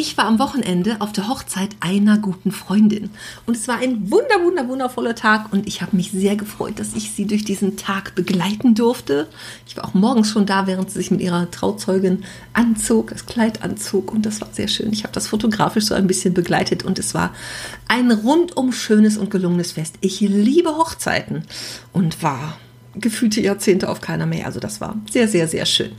Ich 0.00 0.16
war 0.16 0.24
am 0.24 0.38
Wochenende 0.38 0.96
auf 1.00 1.12
der 1.12 1.28
Hochzeit 1.28 1.76
einer 1.80 2.16
guten 2.16 2.52
Freundin 2.52 3.10
und 3.44 3.54
es 3.54 3.68
war 3.68 3.76
ein 3.80 4.10
wunder, 4.10 4.42
wunder, 4.42 4.66
wundervoller 4.66 5.14
Tag 5.14 5.52
und 5.52 5.66
ich 5.66 5.82
habe 5.82 5.94
mich 5.94 6.10
sehr 6.10 6.36
gefreut, 6.36 6.78
dass 6.78 6.94
ich 6.94 7.10
sie 7.10 7.26
durch 7.26 7.44
diesen 7.44 7.76
Tag 7.76 8.14
begleiten 8.14 8.74
durfte. 8.74 9.28
Ich 9.66 9.76
war 9.76 9.84
auch 9.84 9.92
morgens 9.92 10.30
schon 10.30 10.46
da, 10.46 10.66
während 10.66 10.90
sie 10.90 11.00
sich 11.00 11.10
mit 11.10 11.20
ihrer 11.20 11.50
Trauzeugin 11.50 12.24
anzog, 12.54 13.10
das 13.10 13.26
Kleid 13.26 13.62
anzog 13.62 14.10
und 14.10 14.24
das 14.24 14.40
war 14.40 14.48
sehr 14.52 14.68
schön. 14.68 14.90
Ich 14.90 15.02
habe 15.02 15.12
das 15.12 15.26
fotografisch 15.26 15.84
so 15.84 15.94
ein 15.94 16.06
bisschen 16.06 16.32
begleitet 16.32 16.82
und 16.82 16.98
es 16.98 17.12
war 17.12 17.34
ein 17.86 18.10
rundum 18.10 18.72
schönes 18.72 19.18
und 19.18 19.30
gelungenes 19.30 19.72
Fest. 19.72 19.96
Ich 20.00 20.20
liebe 20.20 20.78
Hochzeiten 20.78 21.44
und 21.92 22.22
war 22.22 22.56
gefühlte 22.94 23.42
Jahrzehnte 23.42 23.90
auf 23.90 24.00
keiner 24.00 24.24
mehr. 24.24 24.46
Also 24.46 24.60
das 24.60 24.80
war 24.80 24.96
sehr, 25.10 25.28
sehr, 25.28 25.46
sehr 25.46 25.66
schön. 25.66 25.92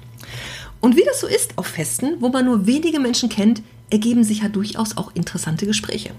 Und 0.79 0.95
wie 0.97 1.03
das 1.05 1.19
so 1.19 1.27
ist 1.27 1.59
auf 1.59 1.67
Festen, 1.67 2.15
wo 2.19 2.29
man 2.29 2.45
nur 2.45 2.65
wenige 2.65 2.99
Menschen 2.99 3.29
kennt, 3.29 3.61
ergeben 3.91 4.23
sich 4.23 4.41
ja 4.41 4.49
durchaus 4.49 4.97
auch 4.97 5.11
interessante 5.13 5.65
Gespräche. 5.67 6.11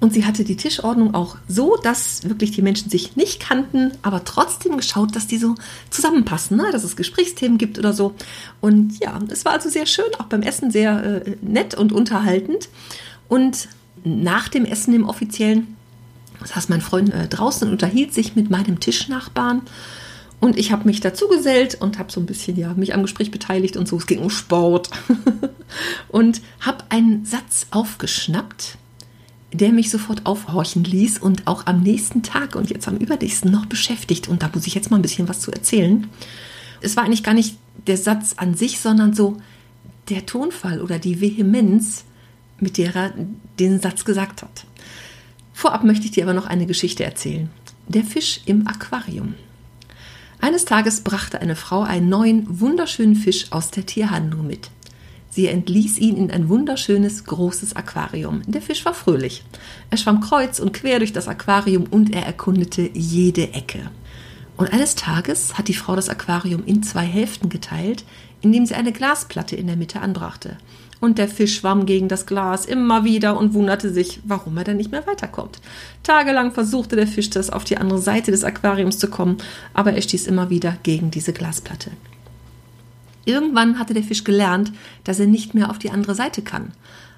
Und 0.00 0.12
sie 0.12 0.24
hatte 0.24 0.44
die 0.44 0.56
Tischordnung 0.56 1.14
auch 1.14 1.36
so, 1.48 1.76
dass 1.82 2.28
wirklich 2.28 2.50
die 2.50 2.62
Menschen 2.62 2.90
sich 2.90 3.16
nicht 3.16 3.40
kannten, 3.40 3.92
aber 4.02 4.24
trotzdem 4.24 4.76
geschaut, 4.76 5.16
dass 5.16 5.26
die 5.26 5.38
so 5.38 5.54
zusammenpassen, 5.90 6.58
ne? 6.58 6.68
dass 6.70 6.84
es 6.84 6.94
Gesprächsthemen 6.94 7.56
gibt 7.56 7.78
oder 7.78 7.94
so. 7.94 8.14
Und 8.60 9.00
ja, 9.00 9.18
es 9.28 9.44
war 9.44 9.52
also 9.52 9.70
sehr 9.70 9.86
schön, 9.86 10.04
auch 10.18 10.26
beim 10.26 10.42
Essen 10.42 10.70
sehr 10.70 11.24
äh, 11.26 11.36
nett 11.40 11.74
und 11.74 11.92
unterhaltend. 11.92 12.68
Und 13.28 13.68
nach 14.04 14.48
dem 14.48 14.66
Essen 14.66 14.94
im 14.94 15.08
offiziellen 15.08 15.76
saß 16.44 16.68
mein 16.68 16.82
Freund 16.82 17.12
äh, 17.12 17.28
draußen 17.28 17.66
und 17.66 17.72
unterhielt 17.72 18.12
sich 18.12 18.36
mit 18.36 18.50
meinem 18.50 18.78
Tischnachbarn. 18.78 19.62
Und 20.38 20.58
ich 20.58 20.70
habe 20.70 20.84
mich 20.84 21.00
dazu 21.00 21.28
gesellt 21.28 21.80
und 21.80 21.98
habe 21.98 22.12
so 22.12 22.20
ein 22.20 22.26
bisschen 22.26 22.56
ja 22.56 22.74
mich 22.74 22.94
am 22.94 23.02
Gespräch 23.02 23.30
beteiligt 23.30 23.76
und 23.76 23.88
so. 23.88 23.96
Es 23.96 24.06
ging 24.06 24.20
um 24.20 24.30
Sport 24.30 24.90
und 26.08 26.42
habe 26.60 26.84
einen 26.90 27.24
Satz 27.24 27.66
aufgeschnappt, 27.70 28.76
der 29.52 29.72
mich 29.72 29.90
sofort 29.90 30.26
aufhorchen 30.26 30.84
ließ 30.84 31.18
und 31.18 31.46
auch 31.46 31.66
am 31.66 31.82
nächsten 31.82 32.22
Tag 32.22 32.54
und 32.54 32.70
jetzt 32.70 32.86
am 32.86 32.96
übernächsten 32.96 33.50
noch 33.50 33.66
beschäftigt. 33.66 34.28
Und 34.28 34.42
da 34.42 34.50
muss 34.52 34.66
ich 34.66 34.74
jetzt 34.74 34.90
mal 34.90 34.96
ein 34.96 35.02
bisschen 35.02 35.28
was 35.28 35.40
zu 35.40 35.50
erzählen. 35.50 36.06
Es 36.82 36.96
war 36.96 37.04
eigentlich 37.04 37.22
gar 37.22 37.34
nicht 37.34 37.56
der 37.86 37.96
Satz 37.96 38.34
an 38.36 38.54
sich, 38.54 38.78
sondern 38.80 39.14
so 39.14 39.38
der 40.10 40.26
Tonfall 40.26 40.80
oder 40.80 40.98
die 40.98 41.20
Vehemenz, 41.20 42.04
mit 42.60 42.78
der 42.78 42.94
er 42.94 43.14
den 43.58 43.80
Satz 43.80 44.04
gesagt 44.04 44.42
hat. 44.42 44.64
Vorab 45.52 45.84
möchte 45.84 46.04
ich 46.04 46.10
dir 46.12 46.24
aber 46.24 46.34
noch 46.34 46.46
eine 46.46 46.66
Geschichte 46.66 47.04
erzählen. 47.04 47.48
Der 47.88 48.04
Fisch 48.04 48.40
im 48.44 48.66
Aquarium. 48.66 49.34
Eines 50.46 50.64
Tages 50.64 51.00
brachte 51.00 51.40
eine 51.40 51.56
Frau 51.56 51.82
einen 51.82 52.08
neuen, 52.08 52.60
wunderschönen 52.60 53.16
Fisch 53.16 53.50
aus 53.50 53.72
der 53.72 53.84
Tierhandlung 53.84 54.46
mit. 54.46 54.70
Sie 55.28 55.48
entließ 55.48 55.98
ihn 55.98 56.16
in 56.16 56.30
ein 56.30 56.48
wunderschönes, 56.48 57.24
großes 57.24 57.74
Aquarium. 57.74 58.42
Der 58.46 58.62
Fisch 58.62 58.84
war 58.84 58.94
fröhlich. 58.94 59.42
Er 59.90 59.98
schwamm 59.98 60.20
kreuz 60.20 60.60
und 60.60 60.72
quer 60.72 61.00
durch 61.00 61.12
das 61.12 61.26
Aquarium 61.26 61.86
und 61.90 62.14
er 62.14 62.24
erkundete 62.24 62.88
jede 62.94 63.54
Ecke. 63.54 63.90
Und 64.56 64.72
eines 64.72 64.94
Tages 64.94 65.58
hat 65.58 65.66
die 65.66 65.74
Frau 65.74 65.96
das 65.96 66.08
Aquarium 66.08 66.62
in 66.64 66.84
zwei 66.84 67.04
Hälften 67.04 67.48
geteilt, 67.48 68.04
indem 68.42 68.66
sie 68.66 68.74
eine 68.74 68.92
Glasplatte 68.92 69.56
in 69.56 69.66
der 69.66 69.76
Mitte 69.76 70.00
anbrachte. 70.00 70.56
Und 71.00 71.18
der 71.18 71.28
Fisch 71.28 71.56
schwamm 71.56 71.84
gegen 71.84 72.08
das 72.08 72.26
Glas 72.26 72.64
immer 72.64 73.04
wieder 73.04 73.36
und 73.36 73.52
wunderte 73.52 73.92
sich, 73.92 74.20
warum 74.24 74.56
er 74.56 74.64
denn 74.64 74.78
nicht 74.78 74.92
mehr 74.92 75.06
weiterkommt. 75.06 75.60
Tagelang 76.02 76.52
versuchte 76.52 76.96
der 76.96 77.06
Fisch 77.06 77.28
das 77.28 77.50
auf 77.50 77.64
die 77.64 77.76
andere 77.76 77.98
Seite 77.98 78.30
des 78.30 78.44
Aquariums 78.44 78.98
zu 78.98 79.08
kommen, 79.08 79.36
aber 79.74 79.92
er 79.92 80.00
stieß 80.00 80.26
immer 80.26 80.48
wieder 80.48 80.78
gegen 80.82 81.10
diese 81.10 81.34
Glasplatte. 81.34 81.90
Irgendwann 83.26 83.78
hatte 83.78 83.92
der 83.92 84.04
Fisch 84.04 84.24
gelernt, 84.24 84.72
dass 85.04 85.20
er 85.20 85.26
nicht 85.26 85.52
mehr 85.52 85.70
auf 85.70 85.78
die 85.78 85.90
andere 85.90 86.14
Seite 86.14 86.42
kann. 86.42 86.72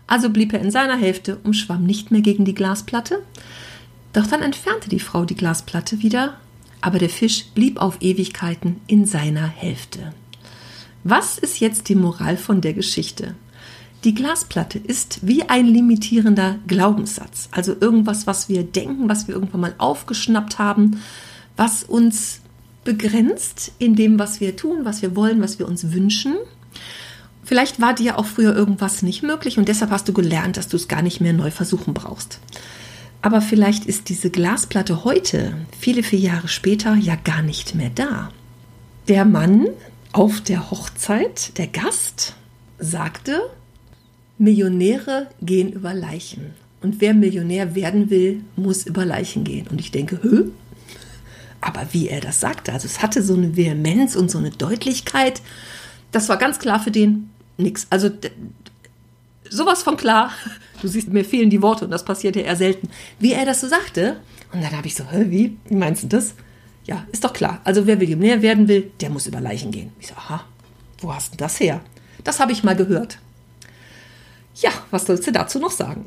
Also 0.06 0.30
blieb 0.30 0.52
er 0.54 0.60
in 0.60 0.70
seiner 0.70 0.96
Hälfte 0.96 1.38
und 1.44 1.54
schwamm 1.54 1.84
nicht 1.84 2.10
mehr 2.10 2.22
gegen 2.22 2.44
die 2.46 2.54
Glasplatte. 2.54 3.22
Doch 4.14 4.26
dann 4.26 4.42
entfernte 4.42 4.88
die 4.88 5.00
Frau 5.00 5.26
die 5.26 5.36
Glasplatte 5.36 6.02
wieder, 6.02 6.38
aber 6.80 6.98
der 6.98 7.10
Fisch 7.10 7.44
blieb 7.54 7.80
auf 7.80 7.98
Ewigkeiten 8.00 8.80
in 8.86 9.04
seiner 9.04 9.46
Hälfte. 9.46 10.14
Was 11.10 11.38
ist 11.38 11.60
jetzt 11.60 11.88
die 11.88 11.94
Moral 11.94 12.36
von 12.36 12.60
der 12.60 12.74
Geschichte? 12.74 13.34
Die 14.04 14.12
Glasplatte 14.12 14.78
ist 14.78 15.20
wie 15.22 15.42
ein 15.44 15.64
limitierender 15.64 16.56
Glaubenssatz, 16.66 17.48
also 17.50 17.74
irgendwas, 17.80 18.26
was 18.26 18.50
wir 18.50 18.62
denken, 18.62 19.08
was 19.08 19.26
wir 19.26 19.34
irgendwann 19.34 19.62
mal 19.62 19.74
aufgeschnappt 19.78 20.58
haben, 20.58 21.00
was 21.56 21.82
uns 21.82 22.42
begrenzt 22.84 23.72
in 23.78 23.94
dem, 23.96 24.18
was 24.18 24.42
wir 24.42 24.54
tun, 24.54 24.80
was 24.84 25.00
wir 25.00 25.16
wollen, 25.16 25.40
was 25.40 25.58
wir 25.58 25.66
uns 25.66 25.94
wünschen. 25.94 26.34
Vielleicht 27.42 27.80
war 27.80 27.94
dir 27.94 28.18
auch 28.18 28.26
früher 28.26 28.54
irgendwas 28.54 29.00
nicht 29.00 29.22
möglich 29.22 29.56
und 29.56 29.66
deshalb 29.66 29.90
hast 29.90 30.06
du 30.10 30.12
gelernt, 30.12 30.58
dass 30.58 30.68
du 30.68 30.76
es 30.76 30.88
gar 30.88 31.00
nicht 31.00 31.22
mehr 31.22 31.32
neu 31.32 31.50
versuchen 31.50 31.94
brauchst. 31.94 32.38
Aber 33.22 33.40
vielleicht 33.40 33.86
ist 33.86 34.10
diese 34.10 34.28
Glasplatte 34.28 35.04
heute, 35.04 35.56
viele, 35.80 36.02
viele 36.02 36.20
Jahre 36.20 36.48
später, 36.48 36.96
ja 36.96 37.16
gar 37.16 37.40
nicht 37.40 37.74
mehr 37.74 37.90
da. 37.94 38.30
Der 39.08 39.24
Mann 39.24 39.68
auf 40.12 40.40
der 40.40 40.70
Hochzeit, 40.70 41.56
der 41.58 41.66
Gast, 41.66 42.34
sagte, 42.78 43.40
Millionäre 44.38 45.28
gehen 45.42 45.72
über 45.72 45.94
Leichen. 45.94 46.54
Und 46.80 47.00
wer 47.00 47.12
Millionär 47.12 47.74
werden 47.74 48.08
will, 48.08 48.42
muss 48.56 48.86
über 48.86 49.04
Leichen 49.04 49.44
gehen. 49.44 49.66
Und 49.68 49.80
ich 49.80 49.90
denke, 49.90 50.20
hö? 50.22 50.50
Aber 51.60 51.88
wie 51.92 52.08
er 52.08 52.20
das 52.20 52.38
sagte, 52.38 52.72
also 52.72 52.86
es 52.86 53.02
hatte 53.02 53.22
so 53.22 53.34
eine 53.34 53.56
Vehemenz 53.56 54.14
und 54.14 54.30
so 54.30 54.38
eine 54.38 54.50
Deutlichkeit, 54.50 55.42
das 56.12 56.28
war 56.28 56.36
ganz 56.36 56.60
klar 56.60 56.78
für 56.80 56.92
den 56.92 57.30
nix. 57.56 57.88
Also 57.90 58.10
sowas 59.50 59.82
von 59.82 59.96
klar. 59.96 60.30
Du 60.80 60.86
siehst, 60.86 61.08
mir 61.08 61.24
fehlen 61.24 61.50
die 61.50 61.60
Worte 61.62 61.84
und 61.84 61.90
das 61.90 62.04
passiert 62.04 62.36
ja 62.36 62.42
eher 62.42 62.56
selten. 62.56 62.88
Wie 63.18 63.32
er 63.32 63.44
das 63.44 63.60
so 63.60 63.68
sagte. 63.68 64.20
Und 64.52 64.62
dann 64.62 64.76
habe 64.76 64.86
ich 64.86 64.94
so, 64.94 65.04
hä, 65.10 65.26
wie? 65.28 65.56
Wie 65.68 65.74
meinst 65.74 66.04
du 66.04 66.06
das? 66.06 66.34
Ja, 66.88 67.04
ist 67.12 67.22
doch 67.22 67.34
klar. 67.34 67.60
Also 67.64 67.86
wer 67.86 67.96
Millionär 67.96 68.40
werden 68.40 68.66
will, 68.66 68.90
der 69.00 69.10
muss 69.10 69.26
über 69.26 69.40
Leichen 69.40 69.70
gehen. 69.70 69.92
Ich 70.00 70.06
so, 70.06 70.14
aha, 70.14 70.42
wo 71.00 71.14
hast 71.14 71.34
du 71.34 71.36
das 71.36 71.60
her? 71.60 71.82
Das 72.24 72.40
habe 72.40 72.52
ich 72.52 72.64
mal 72.64 72.74
gehört. 72.74 73.18
Ja, 74.56 74.70
was 74.90 75.04
sollst 75.04 75.26
du 75.26 75.30
dazu 75.30 75.58
noch 75.58 75.70
sagen? 75.70 76.06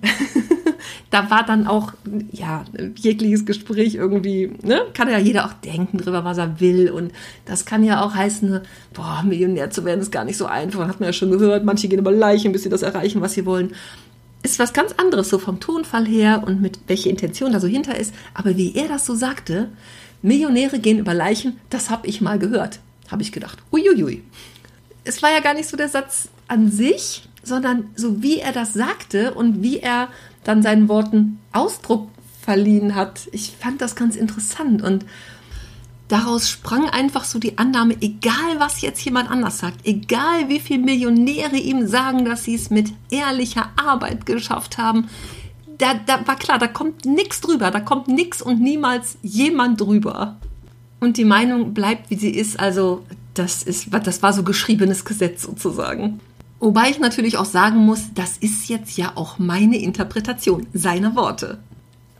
da 1.11 1.29
war 1.29 1.45
dann 1.45 1.67
auch, 1.67 1.93
ja, 2.31 2.65
jegliches 2.95 3.45
Gespräch 3.45 3.93
irgendwie, 3.93 4.53
ne? 4.63 4.81
Kann 4.95 5.07
ja 5.07 5.19
jeder 5.19 5.45
auch 5.45 5.53
denken 5.53 5.99
drüber, 5.99 6.25
was 6.25 6.39
er 6.39 6.59
will. 6.59 6.89
Und 6.89 7.11
das 7.45 7.65
kann 7.65 7.83
ja 7.83 8.03
auch 8.03 8.15
heißen, 8.15 8.61
boah, 8.93 9.21
Millionär 9.23 9.69
zu 9.69 9.85
werden 9.85 10.01
ist 10.01 10.11
gar 10.11 10.25
nicht 10.25 10.37
so 10.37 10.47
einfach. 10.47 10.87
Hat 10.87 10.99
man 10.99 11.09
ja 11.09 11.13
schon 11.13 11.29
gehört. 11.29 11.63
Manche 11.63 11.89
gehen 11.89 11.99
über 11.99 12.11
Leichen, 12.11 12.51
bis 12.51 12.63
sie 12.63 12.69
das 12.69 12.81
erreichen, 12.81 13.21
was 13.21 13.33
sie 13.35 13.45
wollen. 13.45 13.75
Ist 14.41 14.57
was 14.57 14.73
ganz 14.73 14.93
anderes, 14.93 15.29
so 15.29 15.37
vom 15.37 15.59
Tonfall 15.59 16.07
her 16.07 16.41
und 16.43 16.59
mit 16.59 16.79
welcher 16.87 17.11
Intention 17.11 17.51
da 17.51 17.59
so 17.59 17.67
hinter 17.67 17.95
ist. 17.95 18.15
Aber 18.33 18.57
wie 18.57 18.73
er 18.73 18.87
das 18.87 19.05
so 19.05 19.13
sagte, 19.13 19.69
Millionäre 20.21 20.79
gehen 20.79 20.99
über 20.99 21.13
Leichen, 21.13 21.59
das 21.69 21.89
habe 21.89 22.07
ich 22.07 22.21
mal 22.21 22.39
gehört. 22.39 22.79
Habe 23.09 23.21
ich 23.21 23.31
gedacht, 23.31 23.59
uiuiui. 23.71 24.23
Es 25.03 25.21
war 25.23 25.31
ja 25.31 25.39
gar 25.39 25.53
nicht 25.53 25.67
so 25.67 25.77
der 25.77 25.89
Satz 25.89 26.29
an 26.47 26.71
sich, 26.71 27.23
sondern 27.43 27.89
so 27.95 28.21
wie 28.21 28.39
er 28.39 28.51
das 28.51 28.73
sagte 28.73 29.33
und 29.33 29.63
wie 29.63 29.79
er 29.79 30.09
dann 30.43 30.61
seinen 30.61 30.87
Worten 30.87 31.39
Ausdruck 31.51 32.09
verliehen 32.41 32.95
hat. 32.95 33.27
Ich 33.31 33.53
fand 33.59 33.81
das 33.81 33.95
ganz 33.95 34.15
interessant 34.15 34.81
und 34.81 35.05
daraus 36.07 36.49
sprang 36.49 36.89
einfach 36.89 37.23
so 37.23 37.39
die 37.39 37.57
Annahme, 37.57 37.95
egal 38.01 38.59
was 38.59 38.81
jetzt 38.81 39.03
jemand 39.03 39.29
anders 39.29 39.59
sagt, 39.59 39.85
egal 39.85 40.49
wie 40.49 40.59
viele 40.59 40.83
Millionäre 40.83 41.57
ihm 41.57 41.87
sagen, 41.87 42.25
dass 42.25 42.43
sie 42.43 42.55
es 42.55 42.69
mit 42.69 42.91
ehrlicher 43.09 43.69
Arbeit 43.77 44.25
geschafft 44.25 44.77
haben, 44.77 45.07
da, 45.81 45.95
da 46.05 46.25
war 46.27 46.35
klar, 46.35 46.59
da 46.59 46.67
kommt 46.67 47.05
nichts 47.05 47.41
drüber, 47.41 47.71
da 47.71 47.79
kommt 47.79 48.07
nichts 48.07 48.41
und 48.41 48.61
niemals 48.61 49.17
jemand 49.23 49.81
drüber. 49.81 50.37
Und 50.99 51.17
die 51.17 51.25
Meinung 51.25 51.73
bleibt, 51.73 52.11
wie 52.11 52.15
sie 52.15 52.29
ist. 52.29 52.59
Also 52.59 53.03
das 53.33 53.63
ist, 53.63 53.87
das 53.91 54.21
war 54.21 54.31
so 54.33 54.43
geschriebenes 54.43 55.05
Gesetz 55.05 55.41
sozusagen. 55.41 56.19
Wobei 56.59 56.91
ich 56.91 56.99
natürlich 56.99 57.37
auch 57.37 57.45
sagen 57.45 57.77
muss, 57.77 58.13
das 58.13 58.37
ist 58.37 58.69
jetzt 58.69 58.95
ja 58.95 59.13
auch 59.15 59.39
meine 59.39 59.81
Interpretation 59.81 60.67
seiner 60.73 61.15
Worte. 61.15 61.57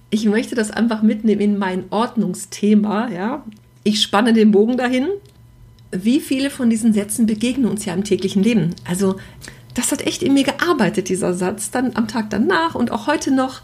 Ich 0.10 0.25
möchte 0.25 0.56
das 0.56 0.72
einfach 0.72 1.04
mitnehmen 1.04 1.42
in 1.42 1.58
mein 1.60 1.84
Ordnungsthema, 1.92 3.10
ja. 3.10 3.46
Ich 3.84 4.02
spanne 4.02 4.34
den 4.34 4.52
Bogen 4.52 4.78
dahin. 4.78 5.08
Wie 5.92 6.19
viele 6.19 6.50
von 6.50 6.72
diesen 6.72 6.94
Sätzen 6.94 7.28
begegnen 7.28 7.69
uns 7.69 7.86
ja 7.86 7.94
im 7.94 8.04
täglichen 8.04 8.42
Leben? 8.42 8.74
Also 8.86 9.18
das 9.74 9.92
hat 9.92 10.02
echt 10.02 10.24
in 10.24 10.34
mir 10.34 10.44
gearbeitet, 10.44 11.10
dieser 11.10 11.34
Satz, 11.34 11.72
dann 11.72 11.96
am 11.96 12.08
Tag 12.08 12.30
danach 12.30 12.76
und 12.76 12.92
auch 12.92 13.08
heute 13.08 13.32
noch 13.32 13.62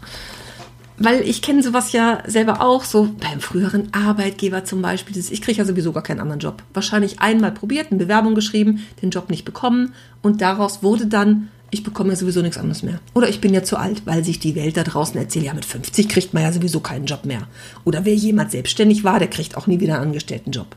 weil 0.98 1.26
ich 1.26 1.42
kenne 1.42 1.62
sowas 1.62 1.92
ja 1.92 2.22
selber 2.26 2.60
auch, 2.60 2.84
so 2.84 3.08
beim 3.20 3.40
früheren 3.40 3.88
Arbeitgeber 3.92 4.64
zum 4.64 4.82
Beispiel. 4.82 5.16
Ich 5.16 5.42
kriege 5.42 5.58
ja 5.58 5.64
sowieso 5.64 5.92
gar 5.92 6.02
keinen 6.02 6.20
anderen 6.20 6.40
Job. 6.40 6.62
Wahrscheinlich 6.74 7.20
einmal 7.20 7.52
probiert, 7.52 7.90
eine 7.90 7.98
Bewerbung 7.98 8.34
geschrieben, 8.34 8.84
den 9.00 9.10
Job 9.10 9.30
nicht 9.30 9.44
bekommen 9.44 9.94
und 10.22 10.40
daraus 10.40 10.82
wurde 10.82 11.06
dann, 11.06 11.48
ich 11.70 11.84
bekomme 11.84 12.10
ja 12.10 12.16
sowieso 12.16 12.42
nichts 12.42 12.58
anderes 12.58 12.82
mehr. 12.82 13.00
Oder 13.14 13.28
ich 13.28 13.40
bin 13.40 13.54
ja 13.54 13.62
zu 13.62 13.76
alt, 13.76 14.02
weil 14.06 14.24
sich 14.24 14.40
die 14.40 14.56
Welt 14.56 14.76
da 14.76 14.82
draußen 14.82 15.18
erzählt, 15.18 15.44
ja 15.44 15.54
mit 15.54 15.64
50 15.64 16.08
kriegt 16.08 16.34
man 16.34 16.42
ja 16.42 16.52
sowieso 16.52 16.80
keinen 16.80 17.06
Job 17.06 17.24
mehr. 17.24 17.46
Oder 17.84 18.04
wer 18.04 18.14
jemand 18.14 18.50
selbstständig 18.50 19.04
war, 19.04 19.18
der 19.18 19.28
kriegt 19.28 19.56
auch 19.56 19.66
nie 19.66 19.80
wieder 19.80 19.94
einen 19.94 20.06
Angestelltenjob. 20.06 20.74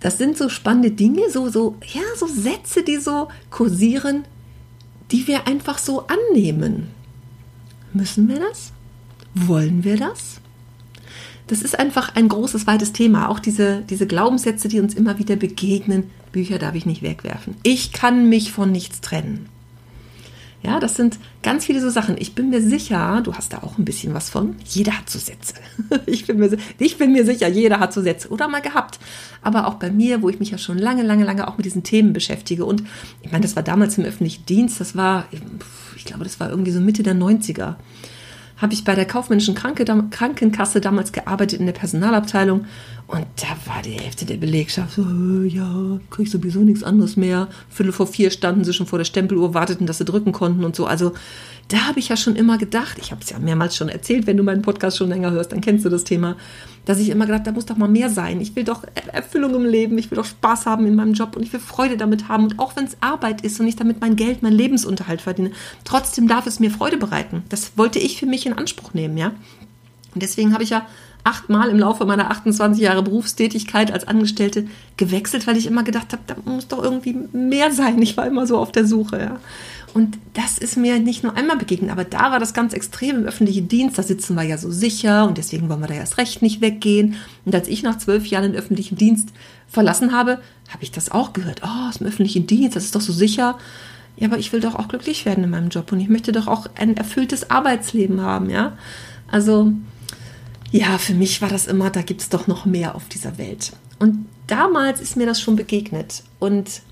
Das 0.00 0.18
sind 0.18 0.36
so 0.36 0.48
spannende 0.48 0.90
Dinge, 0.90 1.30
so, 1.30 1.48
so, 1.48 1.76
ja, 1.92 2.02
so 2.16 2.26
Sätze, 2.26 2.82
die 2.82 2.98
so 2.98 3.28
kursieren, 3.50 4.24
die 5.10 5.26
wir 5.26 5.46
einfach 5.46 5.78
so 5.78 6.06
annehmen. 6.06 6.88
Müssen 7.92 8.28
wir 8.28 8.40
das? 8.40 8.72
Wollen 9.34 9.84
wir 9.84 9.96
das? 9.96 10.40
Das 11.46 11.62
ist 11.62 11.78
einfach 11.78 12.14
ein 12.16 12.28
großes, 12.28 12.66
weites 12.66 12.92
Thema. 12.92 13.28
Auch 13.28 13.38
diese, 13.38 13.82
diese 13.82 14.06
Glaubenssätze, 14.06 14.68
die 14.68 14.80
uns 14.80 14.94
immer 14.94 15.18
wieder 15.18 15.36
begegnen. 15.36 16.10
Bücher 16.32 16.58
darf 16.58 16.74
ich 16.74 16.86
nicht 16.86 17.02
wegwerfen. 17.02 17.56
Ich 17.62 17.92
kann 17.92 18.28
mich 18.28 18.52
von 18.52 18.72
nichts 18.72 19.00
trennen. 19.00 19.48
Ja, 20.62 20.80
das 20.80 20.96
sind 20.96 21.18
ganz 21.42 21.66
viele 21.66 21.80
so 21.80 21.90
Sachen. 21.90 22.16
Ich 22.18 22.34
bin 22.34 22.50
mir 22.50 22.60
sicher, 22.60 23.20
du 23.22 23.34
hast 23.34 23.52
da 23.52 23.58
auch 23.58 23.78
ein 23.78 23.84
bisschen 23.84 24.14
was 24.14 24.30
von. 24.30 24.56
Jeder 24.64 24.98
hat 24.98 25.08
so 25.08 25.18
Sätze. 25.18 25.54
Ich 26.06 26.26
bin 26.26 26.38
mir, 26.38 26.56
ich 26.78 26.98
bin 26.98 27.12
mir 27.12 27.24
sicher, 27.24 27.48
jeder 27.48 27.78
hat 27.78 27.92
so 27.92 28.02
Sätze 28.02 28.28
oder 28.30 28.48
mal 28.48 28.62
gehabt. 28.62 28.98
Aber 29.42 29.66
auch 29.66 29.74
bei 29.74 29.90
mir, 29.90 30.22
wo 30.22 30.28
ich 30.28 30.40
mich 30.40 30.50
ja 30.50 30.58
schon 30.58 30.78
lange, 30.78 31.02
lange, 31.02 31.24
lange 31.24 31.46
auch 31.46 31.56
mit 31.56 31.66
diesen 31.66 31.82
Themen 31.82 32.12
beschäftige. 32.12 32.64
Und 32.64 32.82
ich 33.22 33.30
meine, 33.30 33.42
das 33.42 33.54
war 33.54 33.62
damals 33.62 33.98
im 33.98 34.04
öffentlichen 34.04 34.46
Dienst. 34.46 34.80
Das 34.80 34.96
war, 34.96 35.26
ich 35.96 36.04
glaube, 36.04 36.24
das 36.24 36.40
war 36.40 36.50
irgendwie 36.50 36.72
so 36.72 36.80
Mitte 36.80 37.02
der 37.02 37.14
90er 37.14 37.76
habe 38.56 38.72
ich 38.72 38.84
bei 38.84 38.94
der 38.94 39.04
kaufmännischen 39.04 39.54
Krankenkasse 39.54 40.80
damals 40.80 41.12
gearbeitet 41.12 41.60
in 41.60 41.66
der 41.66 41.74
Personalabteilung 41.74 42.64
und 43.08 43.24
da 43.36 43.72
war 43.72 43.82
die 43.82 43.92
Hälfte 43.92 44.24
der 44.24 44.36
Belegschaft 44.36 44.94
so, 44.94 45.02
äh, 45.02 45.46
ja, 45.46 46.00
krieg 46.10 46.28
sowieso 46.28 46.60
nichts 46.60 46.82
anderes 46.82 47.16
mehr. 47.16 47.46
Viertel 47.70 47.92
vor 47.92 48.08
vier 48.08 48.32
standen 48.32 48.64
sie 48.64 48.72
schon 48.72 48.86
vor 48.86 48.98
der 48.98 49.04
Stempeluhr, 49.04 49.54
warteten, 49.54 49.86
dass 49.86 49.98
sie 49.98 50.04
drücken 50.04 50.32
konnten 50.32 50.64
und 50.64 50.74
so. 50.74 50.86
Also 50.86 51.12
da 51.68 51.86
habe 51.86 52.00
ich 52.00 52.08
ja 52.08 52.16
schon 52.16 52.34
immer 52.34 52.58
gedacht, 52.58 52.98
ich 53.00 53.12
habe 53.12 53.20
es 53.22 53.30
ja 53.30 53.38
mehrmals 53.38 53.76
schon 53.76 53.88
erzählt, 53.88 54.26
wenn 54.26 54.36
du 54.36 54.42
meinen 54.42 54.62
Podcast 54.62 54.96
schon 54.96 55.08
länger 55.08 55.30
hörst, 55.30 55.52
dann 55.52 55.60
kennst 55.60 55.84
du 55.84 55.88
das 55.88 56.02
Thema, 56.02 56.36
dass 56.84 56.98
ich 56.98 57.08
immer 57.08 57.26
gedacht, 57.26 57.46
da 57.46 57.52
muss 57.52 57.66
doch 57.66 57.76
mal 57.76 57.88
mehr 57.88 58.10
sein. 58.10 58.40
Ich 58.40 58.56
will 58.56 58.64
doch 58.64 58.82
Erfüllung 59.12 59.54
im 59.54 59.64
Leben, 59.64 59.98
ich 59.98 60.10
will 60.10 60.16
doch 60.16 60.24
Spaß 60.24 60.66
haben 60.66 60.84
in 60.86 60.96
meinem 60.96 61.14
Job 61.14 61.36
und 61.36 61.44
ich 61.44 61.52
will 61.52 61.60
Freude 61.60 61.96
damit 61.96 62.28
haben. 62.28 62.44
Und 62.44 62.58
auch 62.58 62.74
wenn 62.74 62.86
es 62.86 62.96
Arbeit 63.00 63.42
ist 63.42 63.60
und 63.60 63.68
ich 63.68 63.76
damit 63.76 64.00
mein 64.00 64.16
Geld, 64.16 64.42
mein 64.42 64.52
Lebensunterhalt 64.52 65.20
verdiene, 65.20 65.52
trotzdem 65.84 66.26
darf 66.26 66.46
es 66.46 66.58
mir 66.58 66.72
Freude 66.72 66.96
bereiten. 66.96 67.44
Das 67.50 67.76
wollte 67.76 68.00
ich 68.00 68.18
für 68.18 68.26
mich 68.26 68.46
in 68.46 68.52
Anspruch 68.52 68.94
nehmen, 68.94 69.16
ja. 69.16 69.28
Und 70.14 70.22
deswegen 70.22 70.52
habe 70.54 70.64
ich 70.64 70.70
ja 70.70 70.86
achtmal 71.26 71.70
im 71.70 71.78
Laufe 71.78 72.06
meiner 72.06 72.30
28 72.30 72.82
Jahre 72.82 73.02
Berufstätigkeit 73.02 73.92
als 73.92 74.06
Angestellte 74.06 74.66
gewechselt, 74.96 75.46
weil 75.46 75.56
ich 75.56 75.66
immer 75.66 75.82
gedacht 75.82 76.12
habe, 76.12 76.22
da 76.26 76.36
muss 76.44 76.68
doch 76.68 76.82
irgendwie 76.82 77.16
mehr 77.32 77.72
sein. 77.72 78.00
Ich 78.00 78.16
war 78.16 78.26
immer 78.26 78.46
so 78.46 78.58
auf 78.58 78.72
der 78.72 78.86
Suche, 78.86 79.18
ja. 79.18 79.40
Und 79.92 80.18
das 80.34 80.58
ist 80.58 80.76
mir 80.76 80.98
nicht 80.98 81.22
nur 81.22 81.36
einmal 81.36 81.56
begegnet, 81.56 81.90
aber 81.90 82.04
da 82.04 82.30
war 82.30 82.38
das 82.38 82.52
ganz 82.52 82.74
extrem 82.74 83.16
im 83.16 83.24
öffentlichen 83.24 83.66
Dienst. 83.66 83.98
Da 83.98 84.02
sitzen 84.02 84.34
wir 84.34 84.42
ja 84.42 84.58
so 84.58 84.70
sicher 84.70 85.26
und 85.26 85.38
deswegen 85.38 85.68
wollen 85.68 85.80
wir 85.80 85.86
da 85.86 85.94
erst 85.94 86.18
recht 86.18 86.42
nicht 86.42 86.60
weggehen. 86.60 87.16
Und 87.44 87.54
als 87.54 87.66
ich 87.66 87.82
nach 87.82 87.98
zwölf 87.98 88.26
Jahren 88.26 88.52
den 88.52 88.56
öffentlichen 88.56 88.96
Dienst 88.96 89.30
verlassen 89.66 90.12
habe, 90.12 90.38
habe 90.68 90.82
ich 90.82 90.92
das 90.92 91.10
auch 91.10 91.32
gehört. 91.32 91.62
Oh, 91.64 91.88
aus 91.88 91.98
dem 91.98 92.06
öffentlichen 92.06 92.46
Dienst, 92.46 92.76
das 92.76 92.84
ist 92.84 92.94
doch 92.94 93.00
so 93.00 93.12
sicher. 93.12 93.58
Ja, 94.16 94.28
aber 94.28 94.38
ich 94.38 94.52
will 94.52 94.60
doch 94.60 94.74
auch 94.74 94.88
glücklich 94.88 95.24
werden 95.24 95.44
in 95.44 95.50
meinem 95.50 95.70
Job 95.70 95.90
und 95.90 96.00
ich 96.00 96.08
möchte 96.08 96.30
doch 96.30 96.46
auch 96.46 96.66
ein 96.76 96.96
erfülltes 96.96 97.50
Arbeitsleben 97.50 98.20
haben, 98.20 98.50
ja. 98.50 98.76
Also, 99.30 99.72
ja, 100.70 100.98
für 100.98 101.14
mich 101.14 101.42
war 101.42 101.48
das 101.48 101.66
immer, 101.66 101.90
da 101.90 102.02
gibt 102.02 102.20
es 102.20 102.28
doch 102.28 102.46
noch 102.46 102.64
mehr 102.64 102.94
auf 102.94 103.08
dieser 103.08 103.38
Welt. 103.38 103.72
Und 103.98 104.26
damals 104.46 105.00
ist 105.00 105.16
mir 105.16 105.26
das 105.26 105.40
schon 105.40 105.56
begegnet. 105.56 106.22
Und 106.38 106.82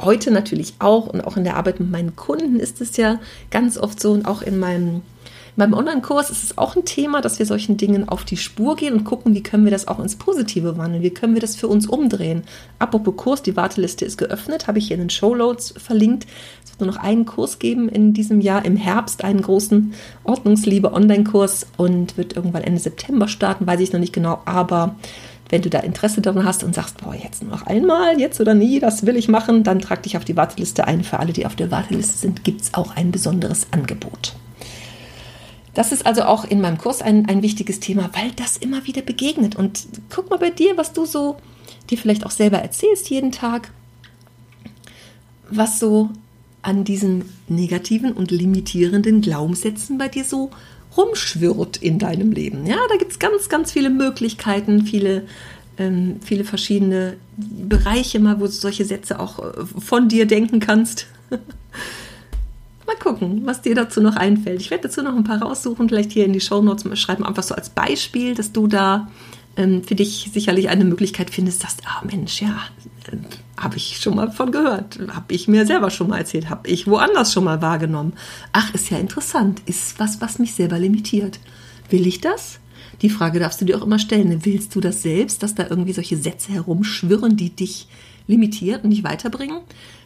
heute 0.00 0.30
natürlich 0.30 0.74
auch 0.78 1.06
und 1.06 1.20
auch 1.22 1.36
in 1.36 1.44
der 1.44 1.56
Arbeit 1.56 1.80
mit 1.80 1.90
meinen 1.90 2.16
Kunden 2.16 2.60
ist 2.60 2.80
es 2.80 2.96
ja 2.96 3.20
ganz 3.50 3.76
oft 3.78 4.00
so 4.00 4.12
und 4.12 4.26
auch 4.26 4.42
in 4.42 4.58
meinem, 4.58 5.02
meinem 5.58 5.74
Online-Kurs 5.74 6.30
ist 6.30 6.44
es 6.44 6.56
auch 6.56 6.76
ein 6.76 6.84
Thema, 6.84 7.20
dass 7.20 7.38
wir 7.38 7.46
solchen 7.46 7.76
Dingen 7.76 8.08
auf 8.08 8.24
die 8.24 8.36
Spur 8.36 8.76
gehen 8.76 8.94
und 8.94 9.04
gucken, 9.04 9.34
wie 9.34 9.42
können 9.42 9.64
wir 9.64 9.70
das 9.70 9.88
auch 9.88 9.98
ins 9.98 10.16
Positive 10.16 10.78
wandeln, 10.78 11.02
wie 11.02 11.10
können 11.10 11.34
wir 11.34 11.40
das 11.40 11.56
für 11.56 11.68
uns 11.68 11.86
umdrehen. 11.86 12.44
Apropos 12.78 13.16
Kurs, 13.16 13.42
die 13.42 13.56
Warteliste 13.56 14.04
ist 14.04 14.16
geöffnet, 14.16 14.68
habe 14.68 14.78
ich 14.78 14.86
hier 14.86 14.94
in 14.94 15.02
den 15.02 15.10
Show 15.10 15.34
Notes 15.34 15.74
verlinkt. 15.76 16.26
Es 16.64 16.70
wird 16.70 16.80
nur 16.80 16.94
noch 16.94 17.02
einen 17.02 17.26
Kurs 17.26 17.58
geben 17.58 17.88
in 17.88 18.14
diesem 18.14 18.40
Jahr, 18.40 18.64
im 18.64 18.76
Herbst 18.76 19.24
einen 19.24 19.42
großen 19.42 19.92
Ordnungsliebe 20.24 20.92
Online-Kurs 20.92 21.66
und 21.76 22.16
wird 22.16 22.36
irgendwann 22.36 22.62
Ende 22.62 22.80
September 22.80 23.28
starten, 23.28 23.66
weiß 23.66 23.80
ich 23.80 23.92
noch 23.92 24.00
nicht 24.00 24.12
genau, 24.12 24.40
aber 24.44 24.94
wenn 25.48 25.62
du 25.62 25.70
da 25.70 25.80
Interesse 25.80 26.20
daran 26.20 26.44
hast 26.44 26.62
und 26.62 26.74
sagst, 26.74 26.98
boah, 27.02 27.14
jetzt 27.14 27.42
noch 27.42 27.66
einmal, 27.66 28.20
jetzt 28.20 28.40
oder 28.40 28.54
nie, 28.54 28.80
das 28.80 29.06
will 29.06 29.16
ich 29.16 29.28
machen, 29.28 29.64
dann 29.64 29.80
trag 29.80 30.02
dich 30.02 30.16
auf 30.16 30.24
die 30.24 30.36
Warteliste 30.36 30.86
ein. 30.86 31.02
Für 31.02 31.18
alle, 31.18 31.32
die 31.32 31.46
auf 31.46 31.56
der 31.56 31.70
Warteliste 31.70 32.18
sind, 32.18 32.44
gibt 32.44 32.60
es 32.60 32.74
auch 32.74 32.94
ein 32.96 33.10
besonderes 33.10 33.66
Angebot. 33.70 34.34
Das 35.78 35.92
ist 35.92 36.06
also 36.06 36.24
auch 36.24 36.44
in 36.44 36.60
meinem 36.60 36.76
Kurs 36.76 37.02
ein, 37.02 37.28
ein 37.28 37.40
wichtiges 37.40 37.78
Thema, 37.78 38.10
weil 38.12 38.32
das 38.34 38.56
immer 38.56 38.88
wieder 38.88 39.00
begegnet. 39.00 39.54
Und 39.54 39.86
guck 40.10 40.28
mal 40.28 40.36
bei 40.36 40.50
dir, 40.50 40.76
was 40.76 40.92
du 40.92 41.06
so 41.06 41.36
dir 41.88 41.96
vielleicht 41.96 42.26
auch 42.26 42.32
selber 42.32 42.58
erzählst 42.58 43.08
jeden 43.10 43.30
Tag, 43.30 43.70
was 45.48 45.78
so 45.78 46.10
an 46.62 46.82
diesen 46.82 47.26
negativen 47.46 48.12
und 48.12 48.32
limitierenden 48.32 49.20
Glaubenssätzen 49.20 49.98
bei 49.98 50.08
dir 50.08 50.24
so 50.24 50.50
rumschwirrt 50.96 51.76
in 51.76 52.00
deinem 52.00 52.32
Leben. 52.32 52.66
Ja, 52.66 52.78
da 52.88 52.96
gibt 52.96 53.12
es 53.12 53.20
ganz, 53.20 53.48
ganz 53.48 53.70
viele 53.70 53.90
Möglichkeiten, 53.90 54.84
viele, 54.84 55.28
ähm, 55.78 56.16
viele 56.24 56.42
verschiedene 56.42 57.18
Bereiche 57.36 58.18
mal, 58.18 58.40
wo 58.40 58.46
du 58.46 58.50
solche 58.50 58.84
Sätze 58.84 59.20
auch 59.20 59.38
äh, 59.38 59.64
von 59.78 60.08
dir 60.08 60.26
denken 60.26 60.58
kannst. 60.58 61.06
gucken, 62.98 63.42
was 63.44 63.62
dir 63.62 63.74
dazu 63.74 64.00
noch 64.00 64.16
einfällt. 64.16 64.60
Ich 64.60 64.70
werde 64.70 64.88
dazu 64.88 65.02
noch 65.02 65.14
ein 65.14 65.24
paar 65.24 65.42
raussuchen, 65.42 65.88
vielleicht 65.88 66.12
hier 66.12 66.24
in 66.24 66.32
die 66.32 66.40
Show 66.40 66.62
Notes 66.62 66.98
schreiben, 66.98 67.24
einfach 67.24 67.42
so 67.42 67.54
als 67.54 67.70
Beispiel, 67.70 68.34
dass 68.34 68.52
du 68.52 68.66
da 68.66 69.08
ähm, 69.56 69.82
für 69.82 69.94
dich 69.94 70.30
sicherlich 70.32 70.68
eine 70.68 70.84
Möglichkeit 70.84 71.30
findest, 71.30 71.64
dass, 71.64 71.76
ah 71.84 72.02
Mensch, 72.04 72.40
ja, 72.40 72.56
äh, 73.10 73.16
habe 73.56 73.76
ich 73.76 73.98
schon 74.00 74.14
mal 74.14 74.30
von 74.30 74.52
gehört, 74.52 75.00
habe 75.08 75.34
ich 75.34 75.48
mir 75.48 75.66
selber 75.66 75.90
schon 75.90 76.08
mal 76.08 76.18
erzählt, 76.18 76.48
habe 76.48 76.68
ich 76.68 76.86
woanders 76.86 77.32
schon 77.32 77.44
mal 77.44 77.60
wahrgenommen. 77.60 78.12
Ach, 78.52 78.72
ist 78.72 78.90
ja 78.90 78.98
interessant, 78.98 79.62
ist 79.66 79.98
was, 79.98 80.20
was 80.20 80.38
mich 80.38 80.54
selber 80.54 80.78
limitiert. 80.78 81.40
Will 81.90 82.06
ich 82.06 82.20
das? 82.20 82.60
Die 83.02 83.10
Frage 83.10 83.40
darfst 83.40 83.60
du 83.60 83.64
dir 83.64 83.76
auch 83.78 83.84
immer 83.84 83.98
stellen. 83.98 84.44
Willst 84.44 84.74
du 84.74 84.80
das 84.80 85.02
selbst, 85.02 85.42
dass 85.42 85.54
da 85.54 85.66
irgendwie 85.68 85.92
solche 85.92 86.16
Sätze 86.16 86.52
herumschwirren, 86.52 87.36
die 87.36 87.50
dich 87.50 87.88
limitieren 88.26 88.82
und 88.82 88.90
nicht 88.90 89.04
weiterbringen? 89.04 89.60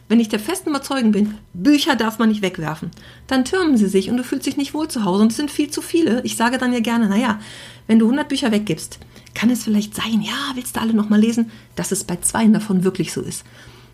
Wenn 0.09 0.19
ich 0.19 0.29
der 0.29 0.39
festen 0.39 0.69
Überzeugung 0.69 1.11
bin, 1.11 1.35
Bücher 1.53 1.95
darf 1.95 2.19
man 2.19 2.29
nicht 2.29 2.41
wegwerfen, 2.41 2.91
dann 3.27 3.45
türmen 3.45 3.77
sie 3.77 3.87
sich 3.87 4.09
und 4.09 4.17
du 4.17 4.23
fühlst 4.23 4.45
dich 4.45 4.57
nicht 4.57 4.73
wohl 4.73 4.87
zu 4.87 5.05
Hause 5.05 5.23
und 5.23 5.31
es 5.31 5.37
sind 5.37 5.49
viel 5.49 5.69
zu 5.69 5.81
viele. 5.81 6.21
Ich 6.23 6.35
sage 6.35 6.57
dann 6.57 6.73
ja 6.73 6.81
gerne, 6.81 7.07
naja, 7.07 7.39
wenn 7.87 7.99
du 7.99 8.05
100 8.05 8.27
Bücher 8.27 8.51
weggibst, 8.51 8.99
kann 9.33 9.49
es 9.49 9.63
vielleicht 9.63 9.95
sein, 9.95 10.21
ja, 10.21 10.55
willst 10.55 10.75
du 10.75 10.81
alle 10.81 10.93
nochmal 10.93 11.19
lesen, 11.19 11.51
dass 11.75 11.91
es 11.91 12.03
bei 12.03 12.17
zwei 12.17 12.45
davon 12.47 12.83
wirklich 12.83 13.13
so 13.13 13.21
ist. 13.21 13.43